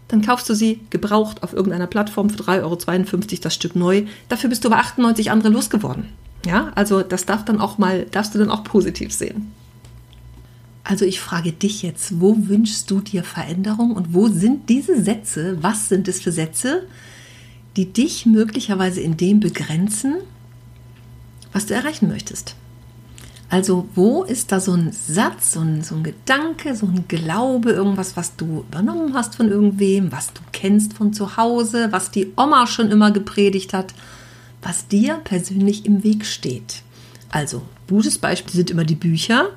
Dann 0.08 0.24
kaufst 0.24 0.50
du 0.50 0.56
sie 0.56 0.82
gebraucht 0.90 1.44
auf 1.44 1.54
irgendeiner 1.54 1.88
Plattform 1.88 2.32
für 2.32 2.42
3,52 2.42 2.64
Euro 2.64 3.42
das 3.44 3.54
Stück 3.54 3.76
neu. 3.76 4.06
Dafür 4.28 4.50
bist 4.50 4.64
du 4.64 4.70
aber 4.70 4.80
98 4.80 5.30
andere 5.30 5.50
losgeworden. 5.50 6.10
Ja, 6.46 6.72
also 6.76 7.04
das 7.04 7.26
darf 7.26 7.46
dann 7.46 7.62
auch 7.62 7.78
mal, 7.78 8.06
darfst 8.10 8.34
du 8.34 8.40
dann 8.40 8.50
auch 8.50 8.64
positiv 8.64 9.14
sehen. 9.14 9.54
Also 10.84 11.06
ich 11.06 11.20
frage 11.20 11.52
dich 11.52 11.84
jetzt, 11.84 12.20
wo 12.20 12.36
wünschst 12.48 12.90
du 12.90 13.02
dir 13.02 13.24
Veränderung 13.24 13.92
und 13.92 14.14
wo 14.14 14.28
sind 14.28 14.70
diese 14.70 15.02
Sätze, 15.04 15.58
was 15.62 15.90
sind 15.90 16.08
es 16.08 16.20
für 16.22 16.32
Sätze, 16.32 16.88
die 17.76 17.92
dich 17.92 18.26
möglicherweise 18.26 19.02
in 19.02 19.18
dem 19.18 19.40
begrenzen, 19.40 20.16
was 21.54 21.68
du 21.68 21.74
erreichen 21.74 22.08
möchtest? 22.08 22.56
Also 23.50 23.88
wo 23.96 24.24
ist 24.24 24.52
da 24.52 24.60
so 24.60 24.74
ein 24.74 24.92
Satz, 24.92 25.54
so 25.54 25.62
ein, 25.62 25.82
so 25.82 25.96
ein 25.96 26.04
Gedanke, 26.04 26.76
so 26.76 26.86
ein 26.86 27.06
Glaube, 27.08 27.72
irgendwas, 27.72 28.16
was 28.16 28.36
du 28.36 28.60
übernommen 28.70 29.16
hast 29.16 29.36
von 29.36 29.50
irgendwem, 29.50 30.12
was 30.12 30.34
du 30.34 30.42
kennst 30.52 30.94
von 30.94 31.14
zu 31.14 31.36
Hause, 31.36 31.88
was 31.92 32.12
die 32.12 32.32
Oma 32.38 32.68
schon 32.68 32.92
immer 32.92 33.10
gepredigt 33.10 33.74
hat, 33.74 33.96
was 34.62 34.88
dir 34.88 35.16
persönlich 35.24 35.86
im 35.86 36.04
Weg 36.04 36.26
steht? 36.26 36.84
Also 37.30 37.64
gutes 37.88 38.20
Beispiel 38.20 38.54
sind 38.54 38.70
immer 38.70 38.84
die 38.84 38.96
Bücher. 38.96 39.50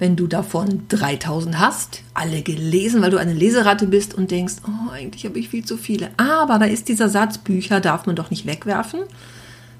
Wenn 0.00 0.16
du 0.16 0.26
davon 0.26 0.84
3000 0.88 1.58
hast, 1.58 2.02
alle 2.14 2.40
gelesen, 2.40 3.02
weil 3.02 3.10
du 3.10 3.18
eine 3.18 3.34
Leseratte 3.34 3.86
bist 3.86 4.14
und 4.14 4.30
denkst, 4.30 4.54
oh, 4.66 4.90
eigentlich 4.90 5.26
habe 5.26 5.38
ich 5.38 5.50
viel 5.50 5.62
zu 5.62 5.76
viele. 5.76 6.08
Aber 6.16 6.58
da 6.58 6.64
ist 6.64 6.88
dieser 6.88 7.10
Satz, 7.10 7.36
Bücher 7.36 7.80
darf 7.80 8.06
man 8.06 8.16
doch 8.16 8.30
nicht 8.30 8.46
wegwerfen 8.46 9.00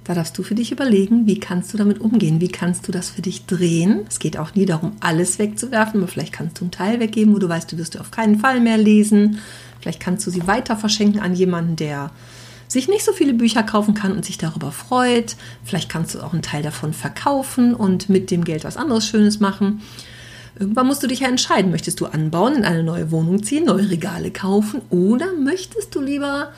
Da 0.04 0.12
darfst 0.12 0.36
du 0.36 0.42
für 0.42 0.54
dich 0.54 0.72
überlegen, 0.72 1.26
wie 1.26 1.40
kannst 1.40 1.72
du 1.72 1.78
damit 1.78 2.02
umgehen, 2.02 2.38
wie 2.42 2.48
kannst 2.48 2.86
du 2.86 2.92
das 2.92 3.08
für 3.08 3.22
dich 3.22 3.46
drehen. 3.46 4.02
Es 4.10 4.18
geht 4.18 4.36
auch 4.36 4.54
nie 4.54 4.66
darum, 4.66 4.92
alles 5.00 5.38
wegzuwerfen, 5.38 6.00
aber 6.00 6.08
vielleicht 6.08 6.34
kannst 6.34 6.60
du 6.60 6.64
einen 6.64 6.70
Teil 6.70 7.00
weggeben, 7.00 7.34
wo 7.34 7.38
du 7.38 7.48
weißt, 7.48 7.72
du 7.72 7.78
wirst 7.78 7.98
auf 7.98 8.10
keinen 8.10 8.38
Fall 8.38 8.60
mehr 8.60 8.76
lesen. 8.76 9.38
Vielleicht 9.80 10.00
kannst 10.00 10.26
du 10.26 10.30
sie 10.30 10.46
weiter 10.46 10.76
verschenken 10.76 11.22
an 11.22 11.34
jemanden, 11.34 11.76
der 11.76 12.10
sich 12.70 12.88
nicht 12.88 13.04
so 13.04 13.12
viele 13.12 13.34
Bücher 13.34 13.64
kaufen 13.64 13.94
kann 13.94 14.12
und 14.12 14.24
sich 14.24 14.38
darüber 14.38 14.70
freut. 14.70 15.36
Vielleicht 15.64 15.88
kannst 15.88 16.14
du 16.14 16.20
auch 16.20 16.32
einen 16.32 16.42
Teil 16.42 16.62
davon 16.62 16.92
verkaufen 16.92 17.74
und 17.74 18.08
mit 18.08 18.30
dem 18.30 18.44
Geld 18.44 18.64
was 18.64 18.76
anderes 18.76 19.06
Schönes 19.06 19.40
machen. 19.40 19.82
Irgendwann 20.58 20.86
musst 20.86 21.02
du 21.02 21.08
dich 21.08 21.20
ja 21.20 21.28
entscheiden, 21.28 21.72
möchtest 21.72 22.00
du 22.00 22.06
anbauen, 22.06 22.54
in 22.54 22.64
eine 22.64 22.84
neue 22.84 23.10
Wohnung 23.10 23.42
ziehen, 23.42 23.64
neue 23.64 23.90
Regale 23.90 24.30
kaufen 24.30 24.82
oder 24.90 25.26
möchtest 25.34 25.94
du 25.94 26.00
lieber 26.00 26.50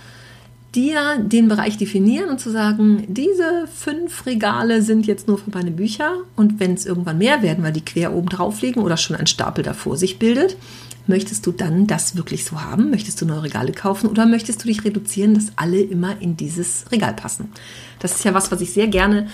dir 0.74 1.18
den 1.18 1.48
Bereich 1.48 1.76
definieren 1.78 2.30
und 2.30 2.40
zu 2.40 2.50
sagen, 2.50 3.04
diese 3.08 3.66
fünf 3.74 4.26
Regale 4.26 4.82
sind 4.82 5.06
jetzt 5.06 5.28
nur 5.28 5.38
für 5.38 5.50
meine 5.50 5.70
Bücher 5.70 6.12
und 6.36 6.60
wenn 6.60 6.74
es 6.74 6.86
irgendwann 6.86 7.18
mehr 7.18 7.42
werden, 7.42 7.64
weil 7.64 7.72
die 7.72 7.84
quer 7.84 8.14
oben 8.14 8.28
drauf 8.28 8.60
liegen 8.60 8.80
oder 8.80 8.96
schon 8.96 9.16
ein 9.16 9.26
Stapel 9.26 9.64
davor 9.64 9.96
sich 9.96 10.18
bildet, 10.18 10.56
Möchtest 11.06 11.46
du 11.46 11.52
dann 11.52 11.86
das 11.86 12.16
wirklich 12.16 12.44
so 12.44 12.62
haben? 12.62 12.90
Möchtest 12.90 13.20
du 13.20 13.26
neue 13.26 13.42
Regale 13.42 13.72
kaufen 13.72 14.08
oder 14.08 14.26
möchtest 14.26 14.62
du 14.62 14.68
dich 14.68 14.84
reduzieren, 14.84 15.34
dass 15.34 15.52
alle 15.56 15.80
immer 15.80 16.20
in 16.20 16.36
dieses 16.36 16.84
Regal 16.92 17.14
passen? 17.14 17.50
Das 17.98 18.12
ist 18.12 18.24
ja 18.24 18.34
was, 18.34 18.52
was 18.52 18.60
ich 18.60 18.72
sehr 18.72 18.88
gerne 18.88 19.28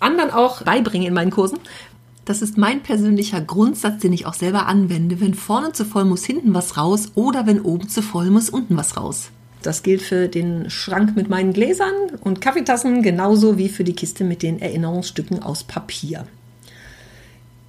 anderen 0.00 0.30
auch 0.30 0.62
beibringe 0.62 1.06
in 1.06 1.14
meinen 1.14 1.30
Kursen. 1.30 1.58
Das 2.24 2.42
ist 2.42 2.58
mein 2.58 2.82
persönlicher 2.82 3.40
Grundsatz, 3.40 4.00
den 4.00 4.12
ich 4.12 4.26
auch 4.26 4.34
selber 4.34 4.66
anwende. 4.66 5.20
Wenn 5.20 5.34
vorne 5.34 5.72
zu 5.72 5.84
voll 5.84 6.04
muss, 6.04 6.24
hinten 6.24 6.52
was 6.52 6.76
raus 6.76 7.12
oder 7.14 7.46
wenn 7.46 7.62
oben 7.62 7.88
zu 7.88 8.02
voll 8.02 8.30
muss, 8.30 8.50
unten 8.50 8.76
was 8.76 8.96
raus. 8.96 9.30
Das 9.62 9.82
gilt 9.82 10.02
für 10.02 10.28
den 10.28 10.70
Schrank 10.70 11.16
mit 11.16 11.28
meinen 11.28 11.52
Gläsern 11.52 11.94
und 12.20 12.40
Kaffeetassen 12.40 13.02
genauso 13.02 13.58
wie 13.58 13.68
für 13.68 13.82
die 13.82 13.94
Kiste 13.94 14.24
mit 14.24 14.42
den 14.42 14.60
Erinnerungsstücken 14.60 15.42
aus 15.42 15.64
Papier. 15.64 16.26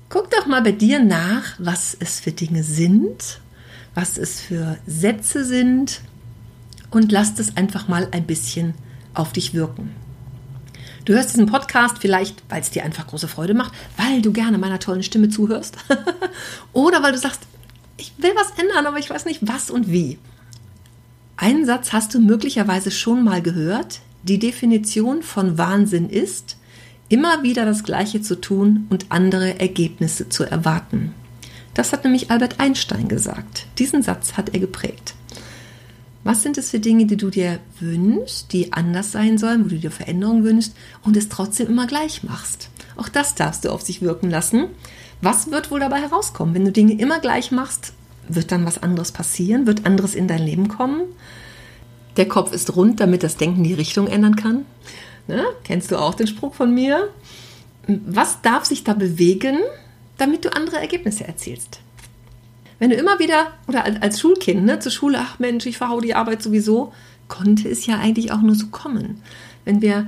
Guck 0.09 0.31
doch 0.31 0.47
mal 0.47 0.63
bei 0.63 0.71
dir 0.71 0.99
nach, 0.99 1.43
was 1.59 1.95
es 1.99 2.19
für 2.19 2.31
Dinge 2.31 2.63
sind, 2.63 3.39
was 3.93 4.17
es 4.17 4.41
für 4.41 4.79
Sätze 4.87 5.45
sind 5.45 6.01
und 6.89 7.11
lass 7.11 7.35
das 7.35 7.55
einfach 7.57 7.87
mal 7.87 8.07
ein 8.09 8.25
bisschen 8.25 8.73
auf 9.13 9.33
dich 9.33 9.53
wirken. 9.53 9.91
Du 11.05 11.13
hörst 11.13 11.29
diesen 11.29 11.45
Podcast 11.45 11.97
vielleicht, 11.99 12.41
weil 12.49 12.61
es 12.61 12.71
dir 12.71 12.83
einfach 12.83 13.05
große 13.05 13.27
Freude 13.27 13.53
macht, 13.53 13.73
weil 13.97 14.23
du 14.23 14.33
gerne 14.33 14.57
meiner 14.57 14.79
tollen 14.79 15.03
Stimme 15.03 15.29
zuhörst 15.29 15.77
oder 16.73 17.03
weil 17.03 17.11
du 17.11 17.19
sagst, 17.19 17.41
ich 17.97 18.11
will 18.17 18.31
was 18.35 18.57
ändern, 18.59 18.87
aber 18.87 18.97
ich 18.97 19.11
weiß 19.11 19.25
nicht 19.25 19.47
was 19.47 19.69
und 19.69 19.91
wie. 19.91 20.17
Einen 21.37 21.67
Satz 21.67 21.93
hast 21.93 22.15
du 22.15 22.19
möglicherweise 22.19 22.89
schon 22.89 23.23
mal 23.23 23.43
gehört. 23.43 23.99
Die 24.23 24.39
Definition 24.39 25.21
von 25.21 25.59
Wahnsinn 25.59 26.09
ist, 26.09 26.57
immer 27.09 27.43
wieder 27.43 27.65
das 27.65 27.83
Gleiche 27.83 28.21
zu 28.21 28.39
tun 28.39 28.87
und 28.89 29.07
andere 29.09 29.59
Ergebnisse 29.59 30.29
zu 30.29 30.43
erwarten. 30.43 31.13
Das 31.73 31.91
hat 31.91 32.03
nämlich 32.03 32.31
Albert 32.31 32.59
Einstein 32.59 33.07
gesagt. 33.07 33.65
Diesen 33.77 34.01
Satz 34.01 34.33
hat 34.33 34.53
er 34.53 34.59
geprägt. 34.59 35.15
Was 36.23 36.43
sind 36.43 36.57
es 36.57 36.69
für 36.71 36.79
Dinge, 36.79 37.05
die 37.05 37.17
du 37.17 37.29
dir 37.29 37.59
wünschst, 37.79 38.51
die 38.51 38.73
anders 38.73 39.11
sein 39.11 39.37
sollen, 39.37 39.65
wo 39.65 39.69
du 39.69 39.79
dir 39.79 39.91
Veränderungen 39.91 40.43
wünschst 40.43 40.75
und 41.03 41.15
es 41.17 41.29
trotzdem 41.29 41.67
immer 41.67 41.87
gleich 41.87 42.23
machst? 42.23 42.69
Auch 42.97 43.09
das 43.09 43.35
darfst 43.35 43.65
du 43.65 43.69
auf 43.69 43.81
sich 43.81 44.01
wirken 44.01 44.29
lassen. 44.29 44.65
Was 45.21 45.51
wird 45.51 45.71
wohl 45.71 45.79
dabei 45.79 46.01
herauskommen? 46.01 46.53
Wenn 46.53 46.65
du 46.65 46.71
Dinge 46.71 46.93
immer 46.93 47.19
gleich 47.19 47.51
machst, 47.51 47.93
wird 48.27 48.51
dann 48.51 48.65
was 48.65 48.83
anderes 48.83 49.11
passieren? 49.11 49.65
Wird 49.65 49.85
anderes 49.85 50.13
in 50.13 50.27
dein 50.27 50.45
Leben 50.45 50.67
kommen? 50.67 51.01
Der 52.17 52.27
Kopf 52.27 52.51
ist 52.51 52.75
rund, 52.75 52.99
damit 52.99 53.23
das 53.23 53.37
Denken 53.37 53.63
die 53.63 53.73
Richtung 53.73 54.07
ändern 54.07 54.35
kann. 54.35 54.65
Ne? 55.29 55.45
Kennst 55.63 55.91
du 55.91 55.97
auch 55.97 56.15
den 56.15 56.25
Spruch 56.25 56.55
von 56.55 56.73
mir? 56.73 57.09
Was 57.85 58.41
darf 58.41 58.65
sich 58.65 58.83
da 58.83 58.93
bewegen, 58.93 59.59
damit 60.17 60.43
du 60.43 60.55
andere 60.55 60.77
Ergebnisse 60.77 61.23
erzielst? 61.27 61.81
Wenn 62.79 62.89
du 62.89 62.95
immer 62.95 63.19
wieder, 63.19 63.53
oder 63.67 63.85
als 64.01 64.19
Schulkind, 64.19 64.65
ne, 64.65 64.79
zur 64.79 64.91
Schule, 64.91 65.19
ach 65.21 65.37
Mensch, 65.37 65.67
ich 65.67 65.77
verhau 65.77 66.01
die 66.01 66.15
Arbeit 66.15 66.41
sowieso, 66.41 66.93
konnte 67.27 67.69
es 67.69 67.85
ja 67.85 67.99
eigentlich 67.99 68.31
auch 68.31 68.41
nur 68.41 68.55
so 68.55 68.67
kommen. 68.67 69.21
Wenn 69.65 69.83
wir, 69.83 70.07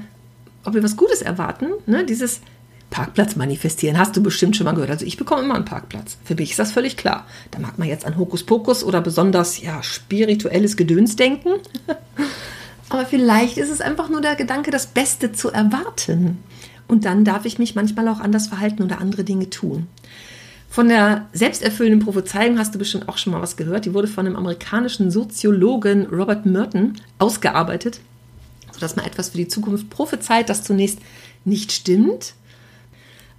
ob 0.64 0.74
wir 0.74 0.82
was 0.82 0.98
Gutes 0.98 1.22
erwarten, 1.22 1.68
ne, 1.86 2.04
dieses 2.04 2.42
Parkplatz 2.90 3.36
manifestieren, 3.36 4.00
hast 4.00 4.18
du 4.18 4.24
bestimmt 4.24 4.56
schon 4.56 4.66
mal 4.66 4.72
gehört. 4.72 4.90
Also 4.90 5.06
ich 5.06 5.18
bekomme 5.18 5.44
immer 5.44 5.54
einen 5.54 5.66
Parkplatz. 5.66 6.18
Für 6.24 6.34
mich 6.34 6.50
ist 6.52 6.60
das 6.60 6.72
völlig 6.72 6.98
klar. 6.98 7.28
Da 7.52 7.60
mag 7.60 7.78
man 7.78 7.88
jetzt 7.88 8.06
an 8.06 8.18
Hokuspokus 8.18 8.84
oder 8.84 9.02
besonders 9.02 9.62
ja, 9.62 9.84
spirituelles 9.84 10.78
Gedöns 10.78 11.16
denken. 11.16 11.52
Aber 12.92 13.06
vielleicht 13.06 13.58
ist 13.58 13.70
es 13.70 13.80
einfach 13.80 14.10
nur 14.10 14.20
der 14.20 14.36
Gedanke, 14.36 14.70
das 14.70 14.88
Beste 14.88 15.32
zu 15.32 15.50
erwarten. 15.50 16.40
Und 16.90 17.06
dann 17.06 17.24
darf 17.24 17.46
ich 17.46 17.58
mich 17.58 17.74
manchmal 17.74 18.10
auch 18.10 18.20
anders 18.20 18.48
verhalten 18.48 18.84
oder 18.84 19.00
andere 19.00 19.24
Dinge 19.24 19.50
tun. 19.50 19.88
Von 20.70 20.90
der 20.90 21.26
selbsterfüllenden 21.32 22.02
Prophezeiung 22.02 22.60
hast 22.60 22.76
du 22.76 22.80
bestimmt 22.80 23.08
auch 23.08 23.18
schon 23.18 23.32
mal 23.32 23.42
was 23.42 23.56
gehört. 23.56 23.86
Die 23.86 23.94
wurde 23.94 24.10
von 24.10 24.26
einem 24.26 24.36
amerikanischen 24.36 25.10
Soziologen 25.10 26.08
Robert 26.08 26.46
Merton 26.46 26.96
ausgearbeitet, 27.18 28.02
sodass 28.74 28.98
man 28.98 29.06
etwas 29.06 29.30
für 29.30 29.38
die 29.38 29.48
Zukunft 29.48 29.90
prophezeit, 29.90 30.50
das 30.50 30.66
zunächst 30.66 31.00
nicht 31.46 31.72
stimmt. 31.72 32.34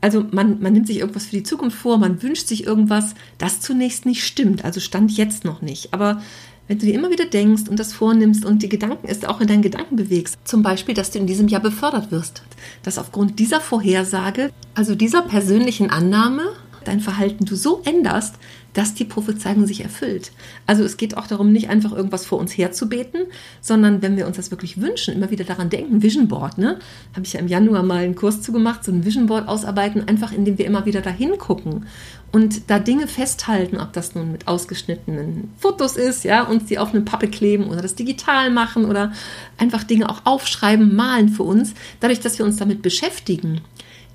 Also 0.00 0.24
man, 0.30 0.62
man 0.62 0.72
nimmt 0.72 0.86
sich 0.86 1.00
irgendwas 1.00 1.26
für 1.26 1.36
die 1.36 1.42
Zukunft 1.42 1.76
vor, 1.76 1.98
man 1.98 2.22
wünscht 2.22 2.48
sich 2.48 2.66
irgendwas, 2.66 3.14
das 3.36 3.60
zunächst 3.60 4.06
nicht 4.06 4.24
stimmt, 4.24 4.64
also 4.64 4.80
stand 4.80 5.12
jetzt 5.12 5.44
noch 5.44 5.60
nicht. 5.60 5.92
Aber 5.92 6.22
wenn 6.68 6.78
du 6.78 6.86
dir 6.86 6.94
immer 6.94 7.10
wieder 7.10 7.26
denkst 7.26 7.68
und 7.68 7.78
das 7.78 7.92
vornimmst 7.92 8.44
und 8.44 8.62
die 8.62 8.68
Gedanken 8.68 9.08
ist 9.08 9.28
auch 9.28 9.40
in 9.40 9.48
deinen 9.48 9.62
Gedanken 9.62 9.96
bewegst, 9.96 10.38
zum 10.44 10.62
Beispiel, 10.62 10.94
dass 10.94 11.10
du 11.10 11.18
in 11.18 11.26
diesem 11.26 11.48
Jahr 11.48 11.60
befördert 11.60 12.10
wirst, 12.10 12.42
dass 12.82 12.98
aufgrund 12.98 13.38
dieser 13.38 13.60
Vorhersage, 13.60 14.50
also 14.74 14.94
dieser 14.94 15.22
persönlichen 15.22 15.90
Annahme, 15.90 16.52
dein 16.84 17.00
Verhalten 17.00 17.44
du 17.44 17.56
so 17.56 17.82
änderst, 17.84 18.36
dass 18.74 18.94
die 18.94 19.04
Prophezeiung 19.04 19.66
sich 19.66 19.82
erfüllt. 19.82 20.32
Also 20.66 20.82
es 20.84 20.96
geht 20.96 21.16
auch 21.16 21.26
darum, 21.26 21.52
nicht 21.52 21.68
einfach 21.68 21.92
irgendwas 21.92 22.24
vor 22.24 22.38
uns 22.38 22.56
herzubeten, 22.56 23.26
sondern 23.60 24.02
wenn 24.02 24.16
wir 24.16 24.26
uns 24.26 24.36
das 24.36 24.50
wirklich 24.50 24.80
wünschen, 24.80 25.14
immer 25.14 25.30
wieder 25.30 25.44
daran 25.44 25.70
denken, 25.70 26.02
Vision 26.02 26.28
Board, 26.28 26.58
ne? 26.58 26.78
Habe 27.14 27.26
ich 27.26 27.34
ja 27.34 27.40
im 27.40 27.48
Januar 27.48 27.82
mal 27.82 28.04
einen 28.04 28.14
Kurs 28.14 28.40
zugemacht, 28.40 28.84
so 28.84 28.92
ein 28.92 29.04
Vision 29.04 29.26
Board 29.26 29.48
ausarbeiten, 29.48 30.08
einfach 30.08 30.32
indem 30.32 30.58
wir 30.58 30.66
immer 30.66 30.86
wieder 30.86 31.00
dahin 31.00 31.38
gucken 31.38 31.86
und 32.32 32.70
da 32.70 32.78
Dinge 32.78 33.06
festhalten, 33.06 33.78
ob 33.78 33.92
das 33.92 34.14
nun 34.14 34.32
mit 34.32 34.48
ausgeschnittenen 34.48 35.50
Fotos 35.58 35.96
ist, 35.96 36.24
ja, 36.24 36.42
uns 36.42 36.64
die 36.64 36.78
auf 36.78 36.94
eine 36.94 37.02
Pappe 37.02 37.28
kleben 37.28 37.66
oder 37.68 37.82
das 37.82 37.94
digital 37.94 38.50
machen 38.50 38.86
oder 38.86 39.12
einfach 39.58 39.84
Dinge 39.84 40.08
auch 40.08 40.22
aufschreiben, 40.24 40.96
malen 40.96 41.28
für 41.28 41.42
uns, 41.42 41.74
dadurch, 42.00 42.20
dass 42.20 42.38
wir 42.38 42.46
uns 42.46 42.56
damit 42.56 42.80
beschäftigen, 42.80 43.60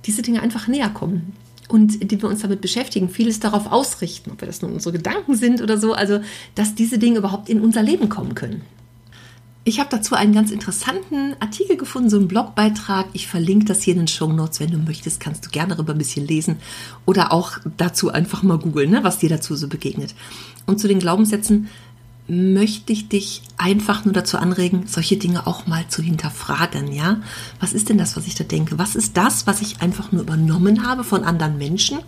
diese 0.06 0.24
Dinge 0.24 0.42
einfach 0.42 0.68
näher 0.68 0.90
kommen 0.90 1.34
und 1.68 1.96
indem 1.96 2.22
wir 2.22 2.30
uns 2.30 2.42
damit 2.42 2.62
beschäftigen, 2.62 3.10
vieles 3.10 3.40
darauf 3.40 3.72
ausrichten, 3.72 4.32
ob 4.32 4.42
wir 4.42 4.48
das 4.48 4.62
nun 4.62 4.74
unsere 4.74 4.94
Gedanken 4.94 5.36
sind 5.36 5.62
oder 5.62 5.78
so, 5.78 5.94
also 5.94 6.20
dass 6.56 6.76
diese 6.76 6.98
Dinge 6.98 7.20
überhaupt 7.20 7.50
in 7.50 7.62
unser 7.62 7.84
Leben 7.84 8.10
kommen 8.10 8.36
können. 8.36 8.62
Ich 9.68 9.82
habe 9.82 9.90
dazu 9.92 10.16
einen 10.16 10.32
ganz 10.32 10.52
interessanten 10.52 11.36
Artikel 11.42 11.76
gefunden, 11.76 12.10
so 12.10 12.16
einen 12.16 12.30
Blogbeitrag. 12.30 13.08
Ich 13.12 13.28
verlinke 13.28 13.66
das 13.66 13.84
hier 13.84 13.96
in 13.96 14.00
den 14.00 14.08
Show 14.08 14.32
Notes. 14.32 14.62
Wenn 14.62 14.72
du 14.72 14.78
möchtest, 14.78 15.20
kannst 15.20 15.46
du 15.46 15.50
gerne 15.50 15.76
darüber 15.76 15.92
ein 15.92 15.98
bisschen 15.98 16.26
lesen 16.26 16.56
oder 17.06 17.34
auch 17.34 17.58
dazu 17.76 18.10
einfach 18.10 18.44
mal 18.44 18.60
googeln, 18.60 18.92
ne, 18.92 19.04
was 19.04 19.18
dir 19.18 19.28
dazu 19.28 19.58
so 19.58 19.68
begegnet. 19.68 20.16
Und 20.68 20.80
zu 20.80 20.88
den 20.88 21.00
Glaubenssätzen 21.00 21.68
möchte 22.28 22.92
ich 22.92 23.08
dich 23.08 23.42
einfach 23.58 24.04
nur 24.04 24.14
dazu 24.14 24.38
anregen, 24.38 24.84
solche 24.88 25.16
Dinge 25.18 25.48
auch 25.48 25.66
mal 25.66 25.88
zu 25.88 26.02
hinterfragen, 26.02 26.92
ja? 26.92 27.22
Was 27.60 27.74
ist 27.74 27.88
denn 27.88 27.98
das, 27.98 28.18
was 28.18 28.28
ich 28.28 28.36
da 28.36 28.44
denke? 28.44 28.78
Was 28.78 28.96
ist 28.96 29.16
das, 29.16 29.48
was 29.48 29.62
ich 29.62 29.82
einfach 29.82 30.12
nur 30.12 30.24
übernommen 30.24 30.86
habe 30.86 31.06
von 31.06 31.24
anderen 31.24 31.58
Menschen? 31.58 32.00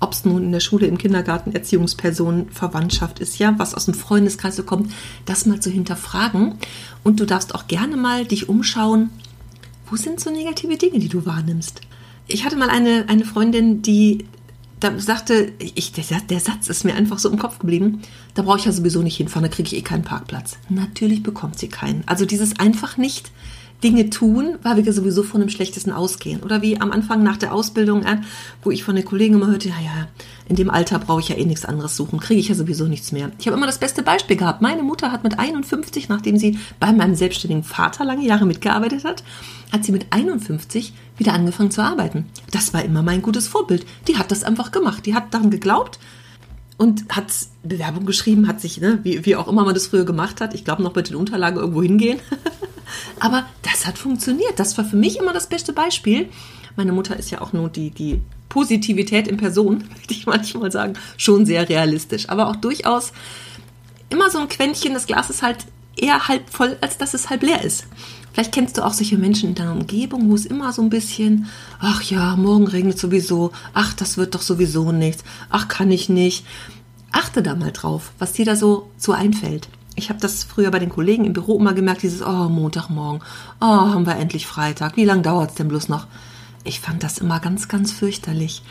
Ob 0.00 0.12
es 0.12 0.24
nun 0.24 0.44
in 0.44 0.52
der 0.52 0.60
Schule, 0.60 0.86
im 0.86 0.96
Kindergarten, 0.96 1.52
Erziehungspersonen, 1.52 2.48
Verwandtschaft 2.50 3.18
ist, 3.18 3.38
ja, 3.38 3.54
was 3.58 3.74
aus 3.74 3.84
dem 3.84 3.94
Freundeskreis 3.94 4.64
kommt, 4.64 4.92
das 5.26 5.44
mal 5.44 5.60
zu 5.60 5.70
hinterfragen. 5.70 6.54
Und 7.04 7.20
du 7.20 7.26
darfst 7.26 7.54
auch 7.54 7.66
gerne 7.66 7.96
mal 7.96 8.24
dich 8.24 8.48
umschauen, 8.48 9.10
wo 9.90 9.96
sind 9.96 10.20
so 10.20 10.30
negative 10.30 10.76
Dinge, 10.78 10.98
die 10.98 11.08
du 11.08 11.26
wahrnimmst? 11.26 11.82
Ich 12.26 12.44
hatte 12.44 12.56
mal 12.56 12.70
eine, 12.70 13.04
eine 13.08 13.24
Freundin, 13.24 13.82
die 13.82 14.26
da 14.80 14.98
sagte 14.98 15.52
ich, 15.58 15.92
der, 15.92 16.04
der, 16.20 16.40
Satz 16.40 16.68
ist 16.68 16.84
mir 16.84 16.94
einfach 16.94 17.18
so 17.18 17.30
im 17.30 17.38
Kopf 17.38 17.58
geblieben. 17.58 18.02
Da 18.34 18.42
brauche 18.42 18.58
ich 18.58 18.66
ja 18.66 18.72
sowieso 18.72 19.02
nicht 19.02 19.16
hinfahren, 19.16 19.48
da 19.48 19.54
kriege 19.54 19.68
ich 19.68 19.76
eh 19.76 19.82
keinen 19.82 20.04
Parkplatz. 20.04 20.58
Natürlich 20.68 21.22
bekommt 21.22 21.58
sie 21.58 21.68
keinen. 21.68 22.04
Also 22.06 22.26
dieses 22.26 22.58
einfach 22.58 22.96
nicht 22.98 23.30
Dinge 23.84 24.10
tun, 24.10 24.56
weil 24.62 24.84
wir 24.84 24.92
sowieso 24.92 25.22
von 25.22 25.40
dem 25.40 25.50
Schlechtesten 25.50 25.92
ausgehen. 25.92 26.42
Oder 26.42 26.62
wie 26.62 26.80
am 26.80 26.92
Anfang 26.92 27.22
nach 27.22 27.36
der 27.36 27.52
Ausbildung, 27.52 28.02
äh, 28.04 28.18
wo 28.62 28.70
ich 28.70 28.84
von 28.84 28.96
den 28.96 29.04
Kollegen 29.04 29.34
immer 29.34 29.48
hörte, 29.48 29.68
ja, 29.68 29.74
ja, 29.84 30.08
in 30.48 30.56
dem 30.56 30.70
Alter 30.70 30.98
brauche 30.98 31.20
ich 31.20 31.28
ja 31.28 31.36
eh 31.36 31.44
nichts 31.44 31.64
anderes 31.64 31.96
suchen, 31.96 32.20
kriege 32.20 32.40
ich 32.40 32.48
ja 32.48 32.54
sowieso 32.54 32.86
nichts 32.86 33.12
mehr. 33.12 33.30
Ich 33.38 33.46
habe 33.46 33.56
immer 33.56 33.66
das 33.66 33.78
beste 33.78 34.02
Beispiel 34.02 34.36
gehabt. 34.36 34.62
Meine 34.62 34.82
Mutter 34.82 35.12
hat 35.12 35.24
mit 35.24 35.38
51, 35.38 36.08
nachdem 36.08 36.38
sie 36.38 36.58
bei 36.80 36.92
meinem 36.92 37.14
selbstständigen 37.14 37.64
Vater 37.64 38.04
lange 38.04 38.24
Jahre 38.24 38.46
mitgearbeitet 38.46 39.04
hat, 39.04 39.24
hat 39.72 39.84
sie 39.84 39.92
mit 39.92 40.06
51 40.10 40.94
wieder 41.18 41.34
angefangen 41.34 41.70
zu 41.70 41.82
arbeiten. 41.82 42.26
Das 42.52 42.72
war 42.72 42.84
immer 42.84 43.02
mein 43.02 43.22
gutes 43.22 43.48
Vorbild. 43.48 43.84
Die 44.08 44.16
hat 44.16 44.30
das 44.30 44.44
einfach 44.44 44.70
gemacht. 44.70 45.04
Die 45.06 45.14
hat 45.14 45.34
daran 45.34 45.50
geglaubt, 45.50 45.98
und 46.78 47.04
hat 47.08 47.32
Bewerbung 47.62 48.04
geschrieben, 48.04 48.48
hat 48.48 48.60
sich, 48.60 48.80
ne, 48.80 48.98
wie, 49.02 49.24
wie 49.24 49.36
auch 49.36 49.48
immer 49.48 49.64
man 49.64 49.74
das 49.74 49.86
früher 49.86 50.04
gemacht 50.04 50.40
hat, 50.40 50.54
ich 50.54 50.64
glaube 50.64 50.82
noch 50.82 50.94
mit 50.94 51.08
den 51.08 51.16
Unterlagen 51.16 51.58
irgendwo 51.58 51.82
hingehen. 51.82 52.18
Aber 53.20 53.46
das 53.76 53.86
hat 53.86 53.98
funktioniert. 53.98 54.58
Das 54.58 54.76
war 54.78 54.84
für 54.84 54.96
mich 54.96 55.18
immer 55.18 55.32
das 55.32 55.48
beste 55.48 55.72
Beispiel. 55.72 56.28
Meine 56.76 56.92
Mutter 56.92 57.16
ist 57.16 57.30
ja 57.30 57.40
auch 57.40 57.52
nur 57.52 57.68
die, 57.68 57.90
die 57.90 58.20
Positivität 58.48 59.28
in 59.28 59.36
Person, 59.36 59.84
möchte 59.96 60.14
ich 60.14 60.26
manchmal 60.26 60.72
sagen, 60.72 60.94
schon 61.16 61.46
sehr 61.46 61.68
realistisch. 61.68 62.28
Aber 62.28 62.48
auch 62.48 62.56
durchaus 62.56 63.12
immer 64.08 64.30
so 64.30 64.38
ein 64.38 64.48
Quäntchen, 64.48 64.94
das 64.94 65.06
Glas 65.06 65.30
ist 65.30 65.42
halt 65.42 65.66
eher 65.96 66.28
halb 66.28 66.48
voll, 66.50 66.76
als 66.80 66.98
dass 66.98 67.14
es 67.14 67.30
halb 67.30 67.42
leer 67.42 67.62
ist. 67.62 67.86
Vielleicht 68.32 68.52
kennst 68.52 68.76
du 68.76 68.84
auch 68.84 68.92
solche 68.92 69.16
Menschen 69.16 69.50
in 69.50 69.54
deiner 69.54 69.72
Umgebung, 69.72 70.30
wo 70.30 70.34
es 70.34 70.44
immer 70.44 70.72
so 70.72 70.82
ein 70.82 70.90
bisschen, 70.90 71.46
ach 71.80 72.02
ja, 72.02 72.36
morgen 72.36 72.66
regnet 72.66 72.98
sowieso, 72.98 73.52
ach, 73.72 73.94
das 73.94 74.18
wird 74.18 74.34
doch 74.34 74.42
sowieso 74.42 74.92
nichts, 74.92 75.24
ach, 75.48 75.68
kann 75.68 75.90
ich 75.90 76.10
nicht. 76.10 76.44
Achte 77.12 77.42
da 77.42 77.54
mal 77.54 77.72
drauf, 77.72 78.12
was 78.18 78.34
dir 78.34 78.44
da 78.44 78.54
so, 78.54 78.90
so 78.98 79.12
einfällt. 79.12 79.68
Ich 79.96 80.10
habe 80.10 80.20
das 80.20 80.44
früher 80.44 80.70
bei 80.70 80.78
den 80.78 80.90
Kollegen 80.90 81.24
im 81.24 81.32
Büro 81.32 81.58
immer 81.58 81.72
gemerkt, 81.72 82.02
dieses, 82.02 82.22
oh, 82.22 82.48
Montagmorgen, 82.48 83.22
oh, 83.60 83.64
haben 83.64 84.06
wir 84.06 84.16
endlich 84.16 84.46
Freitag, 84.46 84.96
wie 84.96 85.06
lange 85.06 85.22
dauert 85.22 85.50
es 85.50 85.56
denn 85.56 85.68
bloß 85.68 85.88
noch? 85.88 86.06
Ich 86.64 86.80
fand 86.80 87.02
das 87.02 87.18
immer 87.18 87.40
ganz, 87.40 87.68
ganz 87.68 87.92
fürchterlich. 87.92 88.62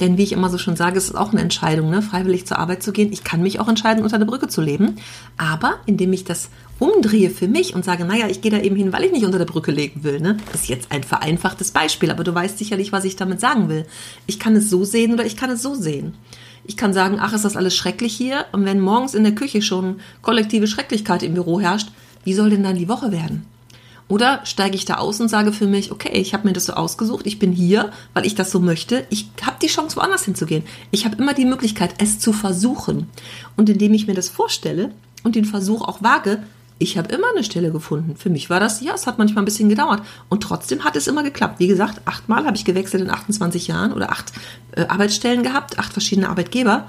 Denn 0.00 0.18
wie 0.18 0.24
ich 0.24 0.32
immer 0.32 0.48
so 0.48 0.58
schon 0.58 0.74
sage, 0.74 0.98
es 0.98 1.04
ist 1.04 1.14
auch 1.14 1.30
eine 1.30 1.42
Entscheidung, 1.42 1.90
ne? 1.90 2.02
freiwillig 2.02 2.46
zur 2.46 2.58
Arbeit 2.58 2.82
zu 2.82 2.92
gehen. 2.92 3.12
Ich 3.12 3.22
kann 3.22 3.42
mich 3.42 3.60
auch 3.60 3.68
entscheiden, 3.68 4.02
unter 4.02 4.18
der 4.18 4.26
Brücke 4.26 4.48
zu 4.48 4.60
leben. 4.60 4.96
Aber 5.36 5.76
indem 5.86 6.12
ich 6.12 6.24
das 6.24 6.48
umdrehe 6.78 7.30
für 7.30 7.46
mich 7.46 7.74
und 7.74 7.84
sage, 7.84 8.04
naja, 8.04 8.26
ich 8.28 8.40
gehe 8.40 8.50
da 8.50 8.58
eben 8.58 8.74
hin, 8.74 8.92
weil 8.92 9.04
ich 9.04 9.12
nicht 9.12 9.24
unter 9.24 9.38
der 9.38 9.44
Brücke 9.44 9.70
leben 9.70 10.02
will. 10.02 10.18
Ne? 10.18 10.38
Das 10.50 10.62
ist 10.62 10.68
jetzt 10.68 10.90
ein 10.90 11.04
vereinfachtes 11.04 11.70
Beispiel, 11.70 12.10
aber 12.10 12.24
du 12.24 12.34
weißt 12.34 12.58
sicherlich, 12.58 12.90
was 12.90 13.04
ich 13.04 13.14
damit 13.14 13.38
sagen 13.38 13.68
will. 13.68 13.86
Ich 14.26 14.40
kann 14.40 14.56
es 14.56 14.68
so 14.68 14.84
sehen 14.84 15.12
oder 15.12 15.24
ich 15.24 15.36
kann 15.36 15.50
es 15.50 15.62
so 15.62 15.74
sehen. 15.74 16.14
Ich 16.64 16.76
kann 16.76 16.92
sagen, 16.92 17.18
ach, 17.20 17.32
ist 17.32 17.44
das 17.44 17.56
alles 17.56 17.74
schrecklich 17.74 18.14
hier? 18.14 18.46
Und 18.52 18.64
wenn 18.64 18.80
morgens 18.80 19.14
in 19.14 19.24
der 19.24 19.34
Küche 19.34 19.62
schon 19.62 20.00
kollektive 20.22 20.66
Schrecklichkeit 20.66 21.22
im 21.22 21.34
Büro 21.34 21.60
herrscht, 21.60 21.88
wie 22.24 22.34
soll 22.34 22.50
denn 22.50 22.62
dann 22.62 22.76
die 22.76 22.88
Woche 22.88 23.10
werden? 23.10 23.46
Oder 24.08 24.40
steige 24.44 24.76
ich 24.76 24.84
da 24.84 24.96
aus 24.96 25.20
und 25.20 25.28
sage 25.28 25.52
für 25.52 25.66
mich, 25.66 25.90
okay, 25.90 26.10
ich 26.12 26.34
habe 26.34 26.46
mir 26.46 26.52
das 26.52 26.66
so 26.66 26.74
ausgesucht, 26.74 27.26
ich 27.26 27.38
bin 27.38 27.50
hier, 27.50 27.92
weil 28.12 28.26
ich 28.26 28.34
das 28.34 28.50
so 28.50 28.60
möchte. 28.60 29.06
Ich 29.08 29.30
habe 29.40 29.56
die 29.62 29.68
Chance, 29.68 29.96
woanders 29.96 30.24
hinzugehen. 30.24 30.64
Ich 30.90 31.04
habe 31.04 31.16
immer 31.16 31.32
die 31.32 31.46
Möglichkeit, 31.46 31.94
es 31.98 32.18
zu 32.18 32.32
versuchen. 32.32 33.08
Und 33.56 33.70
indem 33.70 33.94
ich 33.94 34.06
mir 34.06 34.14
das 34.14 34.28
vorstelle 34.28 34.92
und 35.24 35.34
den 35.34 35.46
Versuch 35.46 35.82
auch 35.82 36.02
wage, 36.02 36.42
ich 36.82 36.98
habe 36.98 37.14
immer 37.14 37.28
eine 37.32 37.44
Stelle 37.44 37.70
gefunden. 37.70 38.16
Für 38.16 38.28
mich 38.28 38.50
war 38.50 38.58
das, 38.58 38.80
ja, 38.80 38.92
es 38.94 39.06
hat 39.06 39.18
manchmal 39.18 39.42
ein 39.42 39.44
bisschen 39.44 39.68
gedauert. 39.68 40.02
Und 40.28 40.42
trotzdem 40.42 40.84
hat 40.84 40.96
es 40.96 41.06
immer 41.06 41.22
geklappt. 41.22 41.60
Wie 41.60 41.68
gesagt, 41.68 42.00
achtmal 42.06 42.44
habe 42.44 42.56
ich 42.56 42.64
gewechselt 42.64 43.02
in 43.02 43.10
28 43.10 43.68
Jahren 43.68 43.92
oder 43.92 44.10
acht 44.10 44.32
äh, 44.72 44.86
Arbeitsstellen 44.86 45.42
gehabt, 45.42 45.78
acht 45.78 45.92
verschiedene 45.92 46.28
Arbeitgeber. 46.28 46.88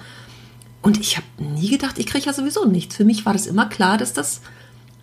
Und 0.82 1.00
ich 1.00 1.16
habe 1.16 1.28
nie 1.38 1.70
gedacht, 1.70 2.00
ich 2.00 2.08
kriege 2.08 2.26
ja 2.26 2.34
sowieso 2.34 2.66
nichts. 2.66 2.96
Für 2.96 3.06
mich 3.06 3.26
war 3.26 3.34
das 3.34 3.46
immer 3.46 3.68
klar, 3.68 3.98
dass 3.98 4.14
das 4.14 4.42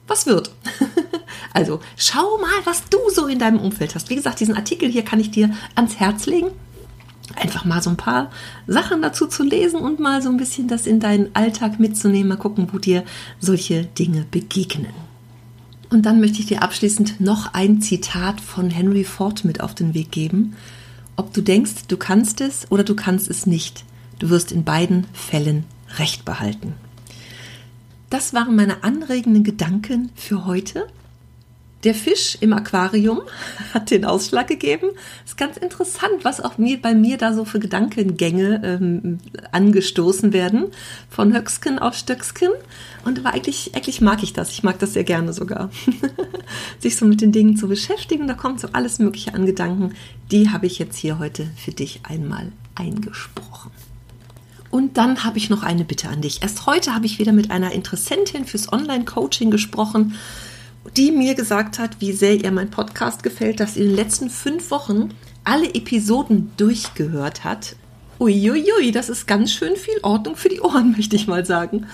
was 0.09 0.27
wird. 0.27 0.51
also 1.55 1.81
schau 1.97 2.39
mal, 2.39 2.61
was 2.65 2.83
du 2.91 2.99
so 3.15 3.29
in 3.29 3.39
deinem 3.39 3.61
Umfeld 3.61 3.95
hast. 3.95 4.11
Wie 4.11 4.17
gesagt, 4.17 4.41
diesen 4.41 4.57
Artikel 4.57 4.91
hier 4.91 5.05
kann 5.05 5.21
ich 5.21 5.31
dir 5.31 5.51
ans 5.77 5.97
Herz 5.97 6.27
legen. 6.27 6.51
Einfach 7.37 7.65
mal 7.65 7.83
so 7.83 7.91
ein 7.91 7.97
paar 7.97 8.31
Sachen 8.67 9.03
dazu 9.03 9.27
zu 9.27 9.43
lesen 9.43 9.81
und 9.81 10.01
mal 10.01 10.23
so 10.23 10.29
ein 10.29 10.37
bisschen 10.37 10.69
das 10.69 10.87
in 10.87 11.01
deinen 11.01 11.35
Alltag 11.35 11.79
mitzunehmen. 11.79 12.29
Mal 12.29 12.37
gucken, 12.37 12.69
wo 12.73 12.79
dir 12.79 13.05
solche 13.39 13.85
Dinge 13.85 14.27
begegnen. 14.31 14.93
Und 15.91 16.07
dann 16.07 16.21
möchte 16.21 16.39
ich 16.39 16.47
dir 16.47 16.63
abschließend 16.63 17.21
noch 17.21 17.53
ein 17.53 17.83
Zitat 17.83 18.41
von 18.41 18.71
Henry 18.71 19.05
Ford 19.05 19.45
mit 19.45 19.61
auf 19.61 19.75
den 19.75 19.95
Weg 19.95 20.13
geben. 20.13 20.57
Ob 21.17 21.33
du 21.33 21.43
denkst, 21.43 21.89
du 21.89 21.97
kannst 21.97 22.41
es 22.41 22.71
oder 22.71 22.85
du 22.85 22.95
kannst 22.95 23.29
es 23.29 23.45
nicht, 23.45 23.85
du 24.19 24.31
wirst 24.31 24.53
in 24.53 24.65
beiden 24.65 25.07
Fällen 25.13 25.65
Recht 25.99 26.25
behalten. 26.25 26.75
Das 28.09 28.33
waren 28.33 28.57
meine 28.57 28.85
anregenden 28.85 29.45
Gedanken 29.45 30.11
für 30.15 30.47
heute. 30.47 30.87
Der 31.83 31.95
Fisch 31.95 32.37
im 32.41 32.53
Aquarium 32.53 33.23
hat 33.75 33.91
den 33.91 34.05
Ausschlag 34.05 34.49
gegeben. 34.49 34.89
Ist 35.25 35.39
ganz 35.39 35.57
interessant, 35.57 36.25
was 36.25 36.41
auch 36.41 36.59
mir, 36.59 36.81
bei 36.81 36.95
mir 36.95 37.17
da 37.17 37.33
so 37.33 37.45
für 37.45 37.59
Gedankengänge 37.59 38.61
ähm, 38.63 39.19
angestoßen 39.53 40.33
werden. 40.33 40.67
Von 41.09 41.35
Höcksken 41.35 41.79
auf 41.79 41.95
Stöcksken. 41.95 42.51
Und 43.05 43.21
aber 43.21 43.33
eigentlich, 43.33 43.75
eigentlich 43.75 44.03
mag 44.03 44.23
ich 44.23 44.35
das. 44.35 44.51
Ich 44.51 44.63
mag 44.63 44.79
das 44.79 44.93
sehr 44.93 45.05
gerne 45.05 45.33
sogar. 45.33 45.71
Sich 46.79 46.97
so 46.97 47.07
mit 47.07 47.23
den 47.23 47.33
Dingen 47.33 47.57
zu 47.57 47.69
beschäftigen. 47.69 48.29
Da 48.29 48.35
kommt 48.35 48.61
so 48.61 48.69
alles 48.73 48.99
Mögliche 48.99 49.33
an 49.33 49.47
Gedanken. 49.47 49.95
Die 50.31 50.51
habe 50.51 50.67
ich 50.67 50.79
jetzt 50.79 50.99
hier 50.99 51.19
heute 51.19 51.49
für 51.57 51.73
dich 51.73 52.01
einmal 52.03 52.53
eingesprochen. 52.75 53.71
Und 54.71 54.99
dann 54.99 55.25
habe 55.25 55.39
ich 55.39 55.51
noch 55.51 55.63
eine 55.63 55.85
Bitte 55.85 56.09
an 56.09 56.21
dich. 56.21 56.43
Erst 56.43 56.67
heute 56.67 56.95
habe 56.95 57.07
ich 57.07 57.19
wieder 57.19 57.33
mit 57.33 57.51
einer 57.51 57.73
Interessentin 57.73 58.45
fürs 58.45 58.73
Online-Coaching 58.73 59.51
gesprochen, 59.51 60.15
die 60.97 61.13
mir 61.13 61.35
gesagt 61.35 61.79
hat, 61.79 62.01
wie 62.01 62.13
sehr 62.13 62.35
ihr 62.35 62.51
mein 62.51 62.71
Podcast 62.71 63.23
gefällt, 63.23 63.61
dass 63.61 63.75
sie 63.75 63.81
in 63.81 63.89
den 63.89 63.97
letzten 63.97 64.31
fünf 64.31 64.71
Wochen 64.71 65.11
alle 65.45 65.75
Episoden 65.75 66.53
durchgehört 66.57 67.45
hat. 67.45 67.77
Uiuiui, 68.19 68.93
das 68.93 69.09
ist 69.09 69.27
ganz 69.27 69.53
schön 69.53 69.77
viel 69.77 69.99
Ordnung 70.03 70.37
für 70.37 70.49
die 70.49 70.61
Ohren, 70.61 70.93
möchte 70.97 71.17
ich 71.17 71.27
mal 71.27 71.45
sagen. 71.47 71.87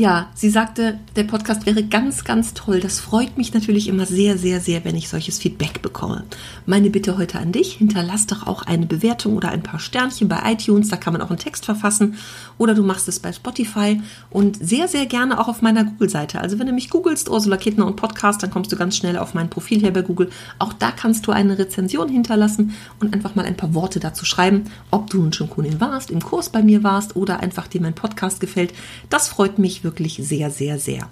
Ja, 0.00 0.28
sie 0.32 0.48
sagte, 0.48 1.00
der 1.16 1.24
Podcast 1.24 1.66
wäre 1.66 1.82
ganz, 1.82 2.22
ganz 2.22 2.54
toll. 2.54 2.78
Das 2.78 3.00
freut 3.00 3.36
mich 3.36 3.52
natürlich 3.52 3.88
immer 3.88 4.06
sehr, 4.06 4.38
sehr, 4.38 4.60
sehr, 4.60 4.84
wenn 4.84 4.94
ich 4.94 5.08
solches 5.08 5.40
Feedback 5.40 5.82
bekomme. 5.82 6.22
Meine 6.66 6.88
Bitte 6.88 7.18
heute 7.18 7.40
an 7.40 7.50
dich, 7.50 7.72
hinterlass 7.72 8.28
doch 8.28 8.46
auch 8.46 8.62
eine 8.62 8.86
Bewertung 8.86 9.36
oder 9.36 9.48
ein 9.48 9.64
paar 9.64 9.80
Sternchen 9.80 10.28
bei 10.28 10.38
iTunes, 10.52 10.86
da 10.86 10.96
kann 10.96 11.14
man 11.14 11.20
auch 11.20 11.30
einen 11.30 11.40
Text 11.40 11.64
verfassen 11.64 12.14
oder 12.58 12.76
du 12.76 12.84
machst 12.84 13.08
es 13.08 13.18
bei 13.18 13.32
Spotify 13.32 14.00
und 14.30 14.64
sehr, 14.64 14.86
sehr 14.86 15.04
gerne 15.06 15.40
auch 15.40 15.48
auf 15.48 15.62
meiner 15.62 15.82
Google-Seite. 15.82 16.40
Also 16.40 16.60
wenn 16.60 16.68
du 16.68 16.72
mich 16.72 16.90
googelst, 16.90 17.28
Ursula 17.28 17.56
Kittner 17.56 17.84
und 17.84 17.96
Podcast, 17.96 18.40
dann 18.40 18.52
kommst 18.52 18.70
du 18.70 18.76
ganz 18.76 18.96
schnell 18.96 19.18
auf 19.18 19.34
mein 19.34 19.50
Profil 19.50 19.80
hier 19.80 19.92
bei 19.92 20.02
Google. 20.02 20.30
Auch 20.60 20.74
da 20.74 20.92
kannst 20.92 21.26
du 21.26 21.32
eine 21.32 21.58
Rezension 21.58 22.08
hinterlassen 22.08 22.72
und 23.00 23.14
einfach 23.14 23.34
mal 23.34 23.46
ein 23.46 23.56
paar 23.56 23.74
Worte 23.74 23.98
dazu 23.98 24.24
schreiben, 24.24 24.66
ob 24.92 25.10
du 25.10 25.18
nun 25.18 25.32
schon 25.32 25.50
Kundin 25.50 25.80
warst, 25.80 26.12
im 26.12 26.22
Kurs 26.22 26.50
bei 26.50 26.62
mir 26.62 26.84
warst 26.84 27.16
oder 27.16 27.40
einfach 27.40 27.66
dir 27.66 27.80
mein 27.80 27.94
Podcast 27.94 28.38
gefällt. 28.38 28.72
Das 29.10 29.26
freut 29.26 29.58
mich 29.58 29.82
wirklich 29.82 29.87
wirklich 29.88 30.20
sehr, 30.22 30.50
sehr, 30.50 30.78
sehr. 30.78 31.08